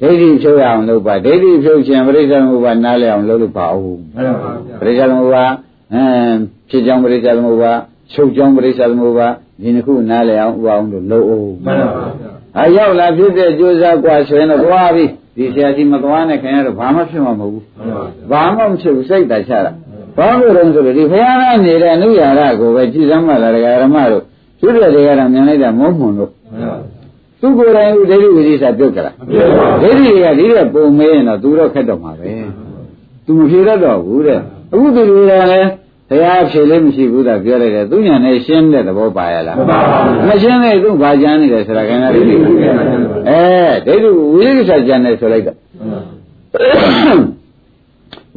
[0.00, 5.54] ဒိဋ္ဌိဖြုတ်ရအောင်လုတ်ပါဒိဋ္ဌိဖြုတ်ခြင်းပရိစ္ဆေသမုပ္ပါဒ်နားလည်အောင်လုပ်လို့ပါဦး မှန်ပါဗျာ ပရိစ္ဆေသမုပ္ပါဒ်
[5.94, 6.36] အင်း
[6.70, 7.78] ဖြစ်ကြောင်းပရိစ္ဆေသမုပ္ပါဒ်
[8.12, 15.04] ချုပ်ကြောင်းပရိစ္ဆေသမုပ္ပါဒ်ဒီနှစ်ခုနားလည်အောင်ဥပအောင်လို့လုပ်အောင် မှန်ပါဗျာ အရောက်လာဖြစ်တဲ့ကြိုးစားกว่าဆိုရင်တော့သွားပြီ
[15.36, 19.72] ဒီဆရာကြီးမသွားနဲ့ခင်ဗျားတို့ဘာမှဖြစ်မှာမဟုတ်ဘူး မှန်ပါဗျာ ဘာမှမဖြစ်ဘူးစိတ်တချတာ
[20.16, 24.22] ဘာလို့လဲဆိုတော့ဒီဘုရားကနေတဲ့အနုရာရကိုပဲကြည်စမ်းမှလာဒကာရမတို့
[24.60, 26.78] သူတို့တွေကရမြင်လိုက်တာမုန်းမွန်လို့ မှန်ပါ
[27.41, 32.27] သူကိုယ်တိုင်ဥဒိဋ္ဌိဝိသေစာပြုတ်ကြလားမပြုတ်ပါဘူးဒိဋ္ဌိတွေကဒီတဲ့ပုံမေးရင်တော့သူတော့ခက်တော့မှာပဲ
[33.25, 34.39] သူမဖြေတတ်တော့ဘူးတဲ့
[34.73, 35.69] အခုသူတွေကလည်း
[36.09, 42.55] ဘုရားဖြေလေးမရှိဘူးတာပြောလိုက်တယ်သူညာနဲ့ရှင်းတဲ့သဘောပါရလားမှန်ပါဘူးမရှင်းသေးသူဘာကြမ်းနေတယ်ဆိုတာခင်ဗျားတို့သိဘူး
[43.29, 43.41] အဲ
[43.85, 45.57] ဒိဋ္ဌိဝိသေစာကြမ်းတယ်ဆိုလိုက်တော့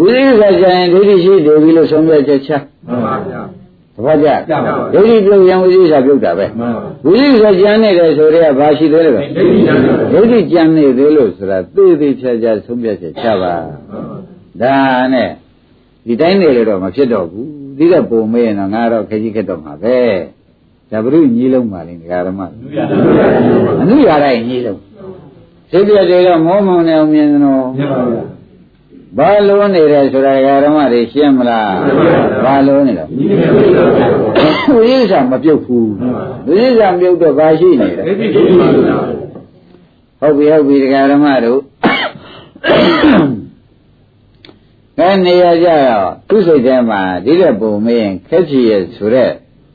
[0.00, 2.50] ဝိသေစာကြမ်းရင်ဒိဋ္ဌိရှိတယ်ပြီလို့ဆုံးဖြတ်ချက်ချ
[2.86, 3.59] မှန်ပါဗျာသ
[4.04, 9.80] ဘောကျကျပါပါဒိဋ္ဌိပြုတ်ရင်ဝိသေစာပြုတ်တာပဲမှန်ပါဝိသေစာကြမ်းနေတယ်ဆိုတော့ဘာရှိသေးလဲပဲဒိဋ္ဌိဉာဏ်
[10.12, 13.54] ဒိဋ္ဌိကြံနေသေးလို့ဆိုတာသိသိချာချာဆုံးဖြတ်ချက်ချပါ
[14.62, 14.76] ဒါ
[15.12, 15.28] နဲ့
[16.06, 17.48] ဒီတိုင်းနေလို့တော့မဖြစ်တော့ဘူး
[17.78, 19.98] ဒီကပုံမေးရင်တော့ငါတော့ခကြီးခက်တော့မှာပဲ
[20.90, 22.40] ဒါဘုရုညီလုံးပါလိမ့်ဒကာရမ
[23.80, 24.80] အနုရတိုင်းညီလုံး
[25.70, 28.39] စိတ်ပြည့်တယ်တော့မောမောင်နေအောင်မြင်တော့မြင်ပါဗျာ
[29.18, 31.72] ဘာလို့နေတယ်ဆိုတာဒကာရမတွေရှင်းမလား
[32.44, 34.16] ဘာလို့နေတော့ဒီနေ့ဒိဋ္ဌိပြော
[34.74, 35.90] ဝိသေစာမပြုတ်ဘူး
[36.46, 38.98] ဝိသေစာမပြုတ်တော့ဘာရှိနေလဲဒိဋ္ဌိဒိဋ္ဌိပါဗျာ
[40.20, 41.60] ဟုတ်ပြီဟုတ်ပြီဒကာရမတို့
[44.98, 49.30] အဲနေရကြတော့သူ့စိတ်ထဲမှာဒီတဲ့ပုံမင်းခက်ချီရဲ့ဆိုတဲ့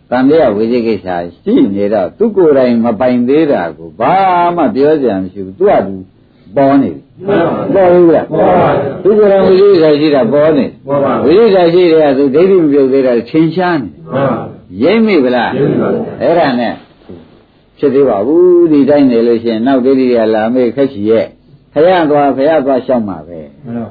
[0.10, 1.08] တန်တရားဝိသေကိစ္စ
[1.42, 4.16] ရှိနေတော့သူကိုယ်တိုင်မပိုင်သေးတာကိုဘာ
[4.56, 5.94] မှပြောကြံမရှိဘူးသူကသူ
[6.56, 7.05] ပေါ်နေပြီ
[7.74, 8.70] ပေါ်ဘူးလားပေါ်ပါ
[9.04, 16.74] ဘူးသူကလည်းဝိရိယရှိတာပေါ်နေပေါ်ပါဘူးဝိရိယရှိတဲ့ကသူဒိဋ္ဌိမပြုတ်သေးတာချိန်ရှားနေပေါ်ပါဘူးရိမ့်မိဗလားရိမ့်ပါဘူးအဲ့ဒါနဲ့
[17.78, 21.26] ဖြစ်သေးပါဘူးဒီတိုင်းနေလို့ရှိရင်နောက်ဒိဋ္ဌိကလာမေးခက်ချီရဲ့
[21.74, 23.90] ဖရသွားဖရသွားရှောက်မှာပဲမှန်ပါ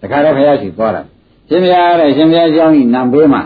[0.00, 1.02] တခါတော့ဖရရှိသွားတာ
[1.48, 3.42] ရှင်ပြားတဲ့ရှင်ပြားကျောင်းကြီးနံပေးမှာ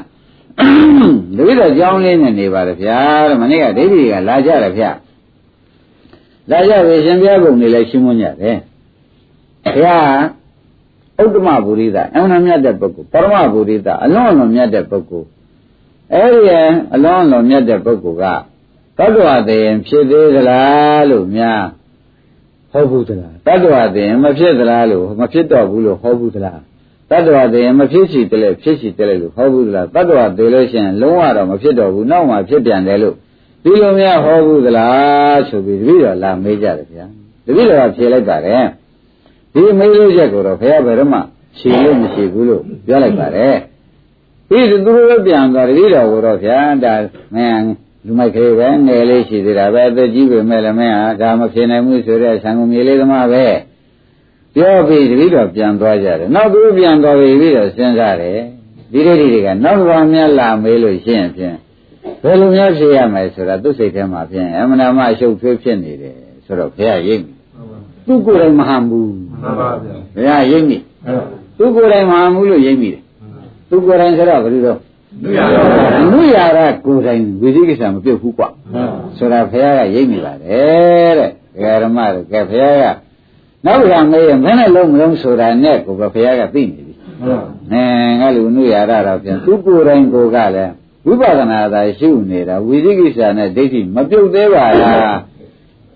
[1.36, 2.98] လူရကျောင်းလေးနဲ့နေပါလေဗျာ
[3.28, 4.90] တဲ့မနေ့ကဒိဋ္ဌိကလာကြတယ်ဗျာ
[6.50, 8.58] လာကြပြီရှင်ပြားပုံနေလဲရှင်းမွန်းကြတယ်
[9.74, 10.14] ဘုရား
[11.22, 15.28] ဥတ္တမဘူရိသအမှန်မြတ်တဲ့ပုဂ္ဂိုလ်ပရမဘူရိသအလွန်အလွန်မြတ်တဲ့ပုဂ္ဂိုလ်
[16.14, 16.42] အဲ့ဒီ
[16.94, 18.24] အလွန်အလွန်မြတ်တဲ့ပုဂ္ဂိုလ်က
[18.98, 21.64] တတ္တဝတည်ဖြစ်သေးသလားလို့များ
[22.72, 26.60] ဟောဘူးသလားတတ္တဝတည်မဖြစ်သလားလို့မဖြစ်တော့ဘူးလို့ဟောဘူးသလား
[27.10, 33.14] တတ္တဝတည်မဖြစ်ချီတယ်လေဖြစ်ချီတယ်လေလို့ဟောဘူးသလားတတ္တဝတည်လို့ရှိရင်လုံးဝတော့မဖြစ်တော့ဘူးနောက်မှဖြစ်ပြန်တယ်လို့
[33.64, 37.06] ဒီလိုများဟောဘူးသလားဆိုပြီးတပည့်တော်လာမေးကြတယ်ဗျာ
[37.46, 38.64] တပည့်တော်ကဖြေလိုက်ပါတယ်
[39.56, 41.20] ဒီမေးလို့ချက်ကိုတော့ဘုရားဘယ်တော့မှ
[41.58, 43.56] ခြေလို့မရှိဘူးလို့ပြောလိုက်ပါတယ်
[44.48, 46.94] ပြီးသူတို့လည်းပြန်သွားတတိတော်ကိုတော့ဗျာဒါ
[47.34, 47.64] မင်း
[48.06, 53.46] လူမိုက်ကလေးပဲငယ်လေးရှိသေးတာပဲအသက်ကြီးပေမဲ့လည်းမင်းဟာဒါမဖြစ်နိုင်ဘူးဆိုတဲ့ဆံကုန်မြေလေးသမားပဲ
[54.54, 58.40] ပြောပြီးတတိတော်ပြန်သွားကြတယ်နောက်သူပြန်သွားပြီးပြီးတော့စဉ်းစားတယ်
[58.92, 61.56] ဒီဒိဋ္ဌိတွေကနောက်တစ်ပါးများလာမေးလို့ရှိရင်ဖြင့်
[62.22, 67.24] ဘယ်လိုများဖြစ်ရမလဲဆိုတာသူ့စိတ်ထဲမှာဖြင့်အမှန်တမ်းအရှုပ်ထွေးဖြစ်နေတယ်ဆိုတော့ဘုရားရိပ်
[68.06, 70.76] သူကိုယ်တိုင်မဟန်ဘူး မှန်ပါဗျာဘုရားရိပ်မိ
[71.06, 71.20] အဲ့
[71.58, 73.02] သူကိုယ်တိုင်မဟန်ဘူးလို့ရိပ်မိတယ်
[73.70, 74.78] သူကိုယ်တိုင်ဆိုတော့ဘယ်လိုတော့
[75.22, 75.60] လူရပါ
[76.00, 82.98] အနုရာရကိုယ်တိုင်ဝိသိကိစ္စမပြုတ်ဘူးကွာမှန်ဆိုတာဘုရားကရိပ်မိပါတယ်တဲ့ဒကာရမတို့ကဲဘုရားက
[83.64, 87.84] နောက်တစ်ခါမေးရင်ဘယ်နဲ့လုံးမလုံးဆိုတာနဲ့ကိုပဲဘုရားကသိနေပြီမှန်နဲ
[88.20, 90.72] ငါလူအနုရာရတော့ပြန်သူကိုယ်တိုင်ကိုယ်ကလည်း
[91.06, 95.16] ဝိပဿနာသာရှုနေတာဝိသိကိစ္စနဲ့ဒိဋ္ဌိမပြုတ်သေးပါလား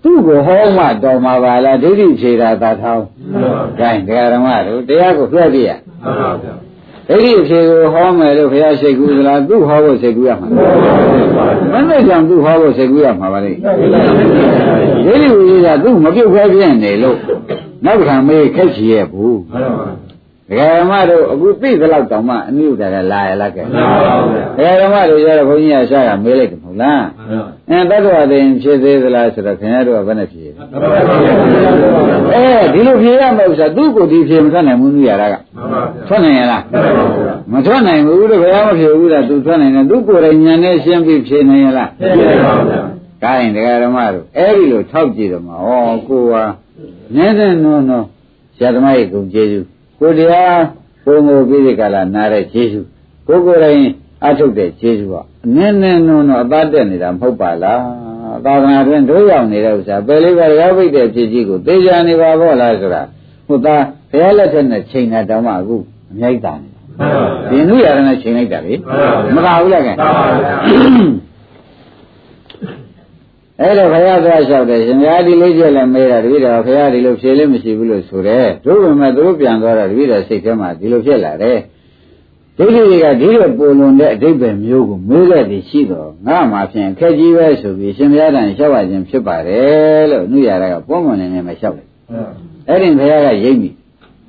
[0.03, 5.71] သူ့ကိုဟောမှတော်မှာပါလားဒိဋ္ဌိဖြေတာသာထောင်းမှန်ပါကဲဒကာရမတို့တရားကိုလွှဲပြရ
[6.03, 6.53] မှန်ပါဗျာ
[7.07, 10.47] ဒိဋ္ဌိအဖြေကိုဟောမယ်လို့ဘုရားရှိခိုးသလားသူ့ဟောဖို့စိတ်ကူးရမှာ
[11.71, 13.53] မနဲ့ကြောင့်သူ့ဟောဖို့စိတ်ကူးရမှာပါလေ
[15.05, 17.17] ဒိဋ္ဌိဝိသေကသူ့မပြုတ်ခဲပြင်းနေလို့
[17.85, 20.11] နောက်တစ်ခါမေးခက်ချီရဲ့ဘူးမှန်ပါဒ
[20.49, 24.13] ဒကာဓမ္မတို့အခုသိသလောက်တောင်မှအနုဒ္ဒါကလာရလားကဲမှန်ပါ
[24.59, 27.03] ဗျာဒကာဓမ္မတို့ရတော့ဘုန်းကြီးကရှာကမေးလိုက်တယ်မ ဟုတ်လား
[27.69, 31.01] မှန်ပါအဲတတ္တဝသိရင်ဖြစ်သေးသလားဆိုတော့ခင်ဗျားတို့ကဘယ်နဲ့ဖြေလဲမှန်ပါဗျာ
[32.33, 42.81] အဲဒီလိုဖြေရမှာဥစ္စာသူ့ကိုယ်ဒီဖြေမထွက်နိုင်ဘူးနုရတာကမှန်ပါဗျာထွက်နိုင်ရလားမှန်ပါဗျာမထွက်နိုင်ဘူးလို့ဘယ်မှမဖြေဘူးလားသူထွက်နိုင်တယ်သူကိုယ်တိုင်ဉာဏ်နဲ့ရှင်းပြီးဖြေနိုင်ရလားမှန်ပါဗျာ
[43.23, 45.55] ဒါရင်တရားဓမ္မတို့အဲ့ဒီလိုထောက်ကြည့်တော့မှဩ
[46.07, 46.43] ကိုဟာ
[47.15, 48.01] နည်းနည်းနုံနုံ
[48.55, 49.65] ဆရာသမားရဲ့ဂုဏ်ကျေးဇူး
[49.99, 50.61] ကိုတရား
[51.05, 52.85] ကိုယ်ငိုပြီးဒီကလာနားတဲ့ကျေးဇူး
[53.27, 53.81] ကိုယ်ကိုယ်တိုင်
[54.25, 55.15] အထုတ်တဲ့ကျေးဇူးက
[55.55, 57.81] နည်းနည်းနုံနုံအသားတက်နေတာမဟုတ်ပါလား
[58.45, 63.01] သာသနာတွင်တို့ရောက်နေတဲ့ဥစ္စာပယ်လေးပါးရောက်ပိတ်တဲ့ဖြစ်ကြီးကိုသိကြနေပါဘောလားဆိုတာ
[63.47, 65.75] ဟုတ်သားဘုရားလက်ထက်နဲ့ချိန်တာတောင်မှအခု
[66.11, 68.73] အမြိုက်တာနေမှန်ပါဗျာဒီနုရရနဲ့ချိန်လိုက်တာလေ
[69.33, 70.09] မှန်ပါဗျာမကဘူးလားကဲမှန်ပါ
[70.41, 70.55] ဗျာ
[73.59, 81.57] အဲ့တော့ဘုရားသွားလျှောက်တယ်ရှင်ဘုရားဒီလေးချက်လည်းမေးတာတပည့်တော်ဘုရားဒီလိုဖြေလို့မရှိဘူးလို့ဆိုတယ်တို့ပေမဲ့သူတို့ပြန်သွားတော့တပည့်တော်စိတ်ထဲမှာဒီလိုဖြစ်လာတယ်
[82.57, 91.87] ဒိဋ္ဌိတွေကဒီလိုပုံလွန်တဲ့အဓိပ္ပာယ်မျိုးကိုမေးခဲ့သည်ရှိတော့ငါမှဖြင့်ခက်ကြီးပဲဆိုပြီးရှင်ဘုရားတန်လျှောက်ပါခြင်းဖြစ်ပါတယ်လို့နှုရတာကပုံမှန်နေနေမှလျှောက်တယ်
[92.69, 93.69] အဲ့ဒီဘုရားကရိပ်မိ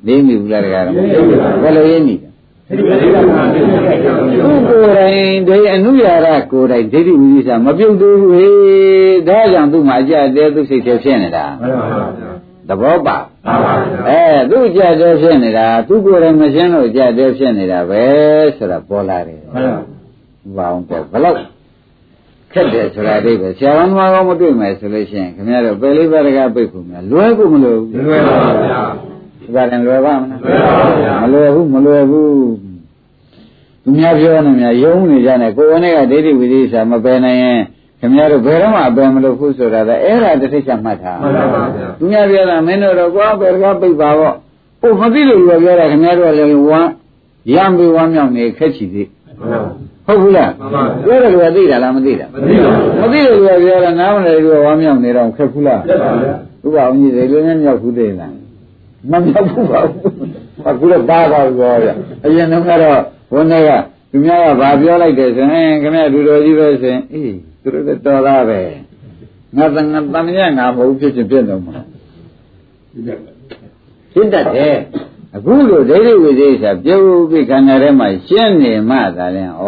[0.06, 2.28] သိမိဘူးလားတကားတော့ဘယ်လိုရိပ်မိလဲ
[2.68, 11.86] ဒီလိုလေးကမှန်တယ်ဗျာသူကိုယ်တိုင်ဒီအနုရာရကိုယ်တိုင်ဒိဋ္ဌိဝိသစာမပြုတ်သေးဘူးဟေးဒါကြောင့်သူ့မှာအကြတဲ့သူစိတ်ထဲဖြစ်နေတာမှန်ပါ
[12.18, 12.31] ဗျာ
[12.68, 18.02] သဘောပါမှန်ပါဗျာအဲသူ့အကြတဲ့ဖြစ်နေတာသူကိုယ်တိုင်မရှင်းလို့အကြတဲ့ဖြစ်နေတာပဲ
[18.56, 19.70] ဆိုတာပေါ်လာတယ်မှန်
[20.56, 21.36] ပါဘာအောင်ပေါ့ဘလို့
[22.52, 28.82] ခက်တယ်ဆိုတာအိဗယ်ဆရာတော်မှာကောမတွေ့မယ်ဆိုလို့ရှိရင်ခင်ဗျားတို့ပယ်လေးပါးတကားပိတ်ဖို့များလွယ်ဖို့မလွယ်ဘူးဒီလိုပါဗျာ
[29.54, 32.28] ဒါလည်းလွယ်ပါမလားလွယ်ပါဗျာမလွယ်ဘူးမလွယ်ဘူး
[33.82, 37.60] သူများပြောနေများယုံနေကြတယ်ကိုယ်ဝင်ကဒိဋ္ဌိဝိသေစာမပယ်နိုင်ရင်
[38.02, 44.34] ခင်ဗျားတို့ဘယ်တော့မှအပယ်မလုပ်ဘူးဆိုတာလည်းအဲ့ဒါတစ်ထိပ်ချက်မှတ်ထားမှန်ပါဗျာသူများပြောတာမင်းတို့တော့ကွာဘယ်တကားပိတ်ပါပေါ့
[44.80, 46.90] ဟိုမသိလို့ပြောပြောတာခင်ဗျားတို့ကလည်းဝမ်း
[47.54, 49.08] ရံပြီးဝမ်းမြောက်နေခက်ချီသေး
[50.06, 56.34] ဟုတ်ဘူးလားမှန်ပါဗျာပြောတယ်ကသိတာလားမသိတာမသိပါဘူးမသိလို့ပြောပြောတာနားမလည်လို့ဝမ်းမြောက်နေတော့ခက်ဘူးလားတက်ပါဗျာ
[56.64, 58.34] ဥပအောင်ကြီးတွေလည်းမြောက်ဘူးသေးလား
[59.10, 60.02] မမြောက်ဘူးပါဘူး
[60.68, 61.86] အခုတော့ပါပါပြောရ
[62.24, 63.00] အရင်တော့ကတော့
[63.32, 63.70] ဘုန်းကြီးက
[64.10, 68.60] သူများကဘာပြောလိုက်တယ်ဆိုရင်ခင်ဗျားဒူတော်ကြီးပဲဆိုရင်အေး သူတို့လည်းတော်သားပဲ
[69.56, 71.78] ငါတန်ငါတန်မြတ်ငါမဟုတ်ဖြစ်ချင်းပြည့်တော့မှာ
[74.12, 74.76] ရှင်းတတ်တယ်
[75.36, 79.64] အခုလိုဒိဋ္ဌိဝိသေသပြုတ်ပြီးခန္ဓာထဲမှာရှင်းနေမှသာလဲဩ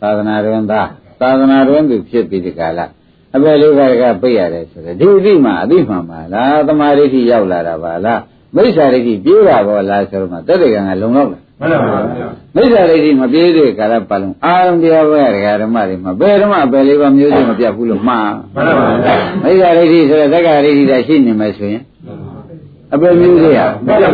[0.00, 0.88] သာသနာတော်သား
[1.20, 2.86] သာသနာတော်သူဖြစ်ပြီးဒီကလာ
[3.34, 8.20] အပယ်လေးပါးကပြိရတယ်ဆိုတော့ဒီအသိမှအသိမှန်ပါလားသမာဓိဋ္ဌိရောက်လာတာပါလား
[8.54, 21.82] မိစ္ဆာဒိဋ္ဌိပြေးတာပေါ်လားဆိုတော့မှတက်တဲ့ကံကလုံလောက်လား မှန်ပါဗျာမိစ္ဆာဒိဋ္ဌိမပြေးတဲ့ကာလပတ်လုံးအာရုံတရားပွဲရဓမ္မတွေမှာဘယ်ဓမ္မပဲလေးပါမျိုးစုံမပြတ်ဘူးလို့မှားမှန်ပါဗျာမိစ္ဆာဒိဋ္ဌိဆိုတဲ့သက္ကာဒိဋ္ဌိသာရှိနေမယ်ဆိုရင်
[22.94, 24.08] အပယ်မျိုးတွေရမှန်ပါဗျာ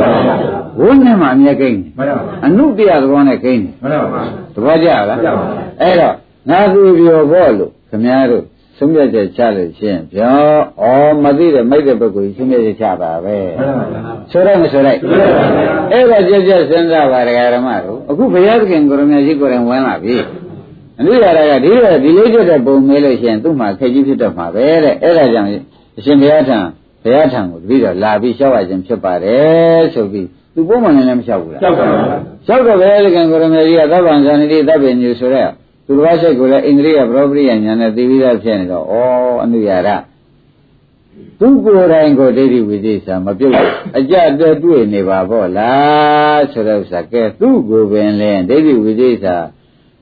[0.80, 4.22] ဝိညာဉ်မှာအမြဲကိန်းတယ်မှန်ပါဗျာအနုတ္တရသဘောနဲ့ကိန်းတယ်မှန်ပါဗျာ
[4.54, 5.44] သဘောကျလားကျပါပါ
[5.82, 6.14] အဲ့တော့
[6.50, 8.44] ငါသူပြောဖို့လို့ခမည်းတော်
[8.78, 10.38] ဆုံးဖြတ်ချက်ချလို့ရှင်းပြော
[10.82, 14.98] ဩမသိတဲ့မိုက်တဲ့ပုဂ္ဂိုလ်ကြီးဆုံးဖြတ်ချက်ချပါပဲမှန်ပါဗျာဆိုတော့မဆိုလိုက်
[15.92, 20.16] အဲ့ဒါကြက်ကြက်စဉ်းစားပါဒကာရမတို့အခုဘုရားသခင်ကိုရမကြီးကိုယ်တိုင်ဝင်လာပြီ
[20.98, 25.50] အနုရတာကဒီလိုဒီလေးကျွတ်တဲ့ပုံမေးလို့ရှိရင်သူ့မှာခက်ကြီးဖြစ်တော့မှာပဲတဲ့အဲ့ဒါကြောင့်
[25.98, 26.58] အရှင်ဘုရားထံ
[27.02, 32.04] ဘုရားထံကိုတပည့်တော်လာပြီးရှောက်ရခြင်းဖြစ်ပါတယ်ဆိုပြီးသူပုံမှန်လည်းမလျှောက်ဘူးလားကြောက်ပါဗျာ
[32.46, 35.48] လျှောက်တော့ဘုရားသခင်ကိုရမကြီးကသဗ္ဗံဇာနိတိသဗ္ဗညုဆိုတဲ့
[35.88, 38.94] သူတစ်ပါးစိတ်ကိုလည်းဣန္ဒြိယပရောပရိယညာနဲ့သိပြီးသားဖြစ်နေတော့ဩ
[39.42, 39.96] အနုရတာ
[41.40, 49.36] သူကိုယ်တိုင်ကိုဒိဋ္ဌိဝိသေစာမပြုတ်ဘူးအကြတဲ့တွေ့နေပါပေါ့လားဆိုတဲ့ဥစ္စာကဲသူ့ကိုယ်ပင်လဲဒိဋ္ဌိဝိသေစာ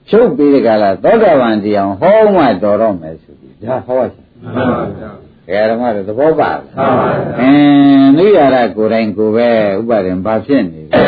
[0.08, 4.24] ဖြုတ်ပြီးတဲ့ကလာသောတာပန်တရားဟောမှတော်တော့မယ်ဆိုပြီးဒါဟောချင်
[4.54, 4.82] မှန်ပါ
[5.48, 11.00] ဗျာဓမ္မတို့သဘောပါလားမှန်ပါဗျာအင်းနိရရကိုယ်တိုင်ကိုယ်ပဲဥပါဒံဘာဖြစ်နေလဲ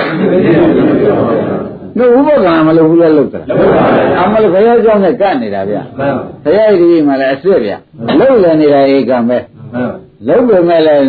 [1.99, 7.72] တို့ဥပဒံမလုပ်ဘူးလဲလုပ်တာလုပ်ပါဗျာအမလို့ဘုရားကျောင်းနဲ့ကပ်နေတာဗျမှန်ပါဘုရားဒီမှာလည်းအစ်စ်ဗျ
[8.20, 9.38] လုပ်လည်းနေတာဧကံပဲ
[9.72, 9.92] မှန်
[10.26, 11.03] လုံးပေမဲ့လည်း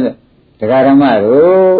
[0.59, 1.75] တရားဓမ္မတို့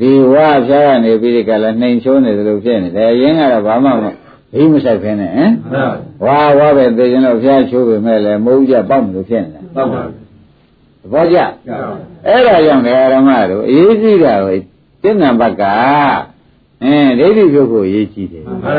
[0.00, 3.92] ဒီဝါဖျားကနေပြီးဒီကလည်းနှိမ်ချိုးနေသလိုဖြစ်နေတယ်ရင်းကတော့ဘာမှမ
[4.54, 5.92] ဘိမဆိုင်ဖင်းနဲ့ဟမ်မှန်
[6.24, 10.10] ဝါဝါပဲသိရင်တော့ဖျားချိုးပေမဲ့လည်းမဟုတ်ကြပေါက်မလို့ဖြစ်နေတာပါပါသ
[11.12, 11.52] ဘောကျကြောက်
[12.26, 14.58] အဲ့ဒါကြောင့်တရားဓမ္မတို့အရေးကြီးတာကို
[15.02, 15.64] တိဏ္ဍဘတ်က
[16.84, 18.72] အင်းဒိဋ္ဌိပြုတ်ကိုအရေးကြီးတယ်မှန်ပါ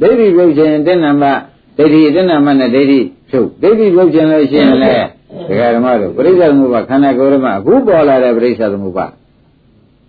[0.00, 1.38] ဒိဋ္ဌိပြုတ်ခြင်းတိဏ္ဍဘတ်
[1.78, 2.98] ဒိဋ္ဌိတိဏ္ဍဘတ်နဲ့ဒိဋ္ဌိ
[3.30, 5.06] ဖြုတ်ဒိဋ္ဌိပြုတ်ခြင်းလို့ရှိရင်လည်း
[5.48, 9.06] တရားဓမ္မတို့ပရိစ္ဆေသမုပ္ပါခန္ဓာကိုယ်ဓမ္မအခုပေါ်လာတဲ့ပရိစ္ဆေသမုပ္ပါ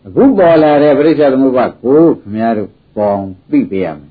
[0.08, 4.10] အခုပေါ်လာတဲ့ပရိစ္ဆေသမုပ္ပါကိုခင်ဗျားတို့ပေါင်းသိပေးရမယ်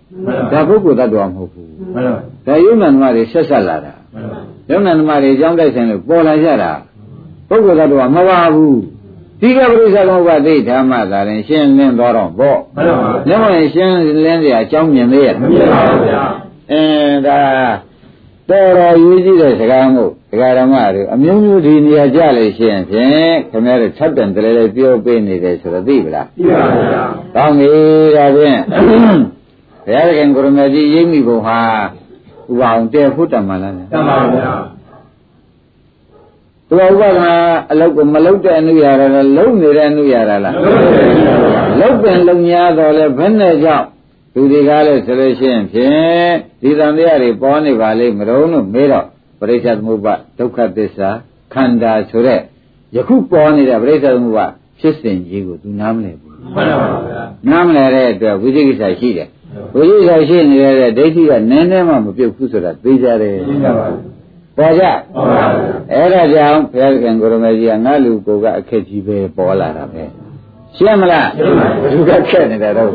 [0.52, 4.38] ဒါပုဂ္ဂိုလ်တ attva မဟုတ်ဘူးမှန်ပါဒါယုံနာဓမ္မတွေဆက်ဆက်လာတာမှန်ပါ
[4.70, 6.72] ယုံနာဓမ္မတွေအကြောင်းတိုက်ဆိုင်လို့ပေါ်လာကြတာ
[7.48, 8.78] ပုဂ္ဂိုလ်တ attva မပါဘူး
[9.42, 16.22] ဒီကပရိစ္ဆေသမုပ္ပါသိဓမ္မသာရင်ရှင်းလင်းသွားတော့ပေါ့မှန်ပါပါညမရင်ရှင်းလင်းစရာအကြောင်းမြင်သေးရဲ့မမြင်ပါဘူးဗျာ
[16.70, 17.40] အင်းဒါ
[18.48, 27.68] တော်တော်ရေးကြည့်တဲ့စကားမို့ဒကာဓမ္မတွေအမျိုးမျိုးဒီနေရာကြလေရှင်းဖြင့်ခင်ဗျားတို့၆တန်တလဲလဲပြောပေးနေတယ်ဆိုတော့သိပလားသိပါဗျာကောင်းပြီ
[28.16, 28.60] ဒါဖြင့်
[29.86, 31.58] ဘုရားခင်ကိုရမကြီးရိပ်မိဘုံဟာ
[32.50, 34.52] ဥပအောင်တည်ဖို့တတ်မှလားတမ်းပါဗျာ
[36.72, 37.24] သူကဥပက
[37.72, 40.56] အလုတ်ကိုမလုတ်တဲ့အနုရတာလားလုံနေတဲ့အနုရတာလား
[41.80, 43.86] လုတ်ပင်လုံညာတော့လဲဘယ်နဲ့ကြောင့်
[44.34, 49.06] လူတွေကလည်းဆိုလို့ရှိရင်ဖြင့်ဒီသံတရားတွေပေါ်နေပါလိမ့်မတော်လို့မေးတော့
[49.40, 51.08] ပရိစ္ဆေသမုပ္ပါဒုက္ခသစ္စာ
[51.54, 52.40] ခန္ဓာဆိုတဲ့
[52.96, 54.46] ယခုပေါ်နေတဲ့ပရိစ္ဆေသမုပ္ပါ
[54.80, 59.28] ဖြစ်စဉ်ကြီးကိုသူနားမလည်ဘူးမှန်ပါဗျာနားမလည်တဲ့အတွက်ဝိသိကိစ္စရှိတယ်
[59.74, 64.11] ဝိသိကိစ္စရှိနေတဲ့ဒိဋ္ဌိကနည်းနည်းမှမပြုတ်ဘူးဆိုတာသိကြတယ်သိပါပါ
[64.56, 64.84] ပေါ်ကြ
[65.14, 70.02] ဟုတ်ပါဗျာအဲ့ဒါကြောင့်ဘုရားခင်ကိုရမေကြီးကငါလူကိုကအခက်ကြီးပဲပေါ်လာတာပဲ
[70.76, 71.28] ရှင်းမလား
[71.92, 72.90] လူကခက်နေတာတော့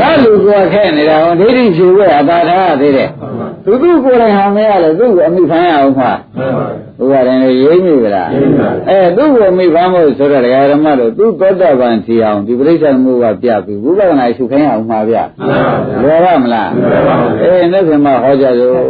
[0.00, 3.10] ငါလူကခက်နေတာဟောဒိဋ္ဌိဖြူပဲအသာထားသေးတယ်
[3.64, 6.52] သူသူကိုယ်တိုင်ဟာမရလေသူ့ကိုအမိခံရအောင်ခါမှန်
[7.10, 8.28] ပါဗျာဥပါရင်လေရိမ့်မိဗလား
[8.88, 18.80] အဲသူ့ကိုအမိခံမို့ဆိုတော့ဒကာဓမ္မတို့သူသောတာပန်ထီအောင်ဒီပရိစ္ဆေမှုကပြပြီးဝိပဿနာရှုခိုင်းအောင်မှာဗျမှန်ပါဗျာလွယ်ရမလားလွယ်ပါဘူးအေးနေ့ကမှဟောကြစို့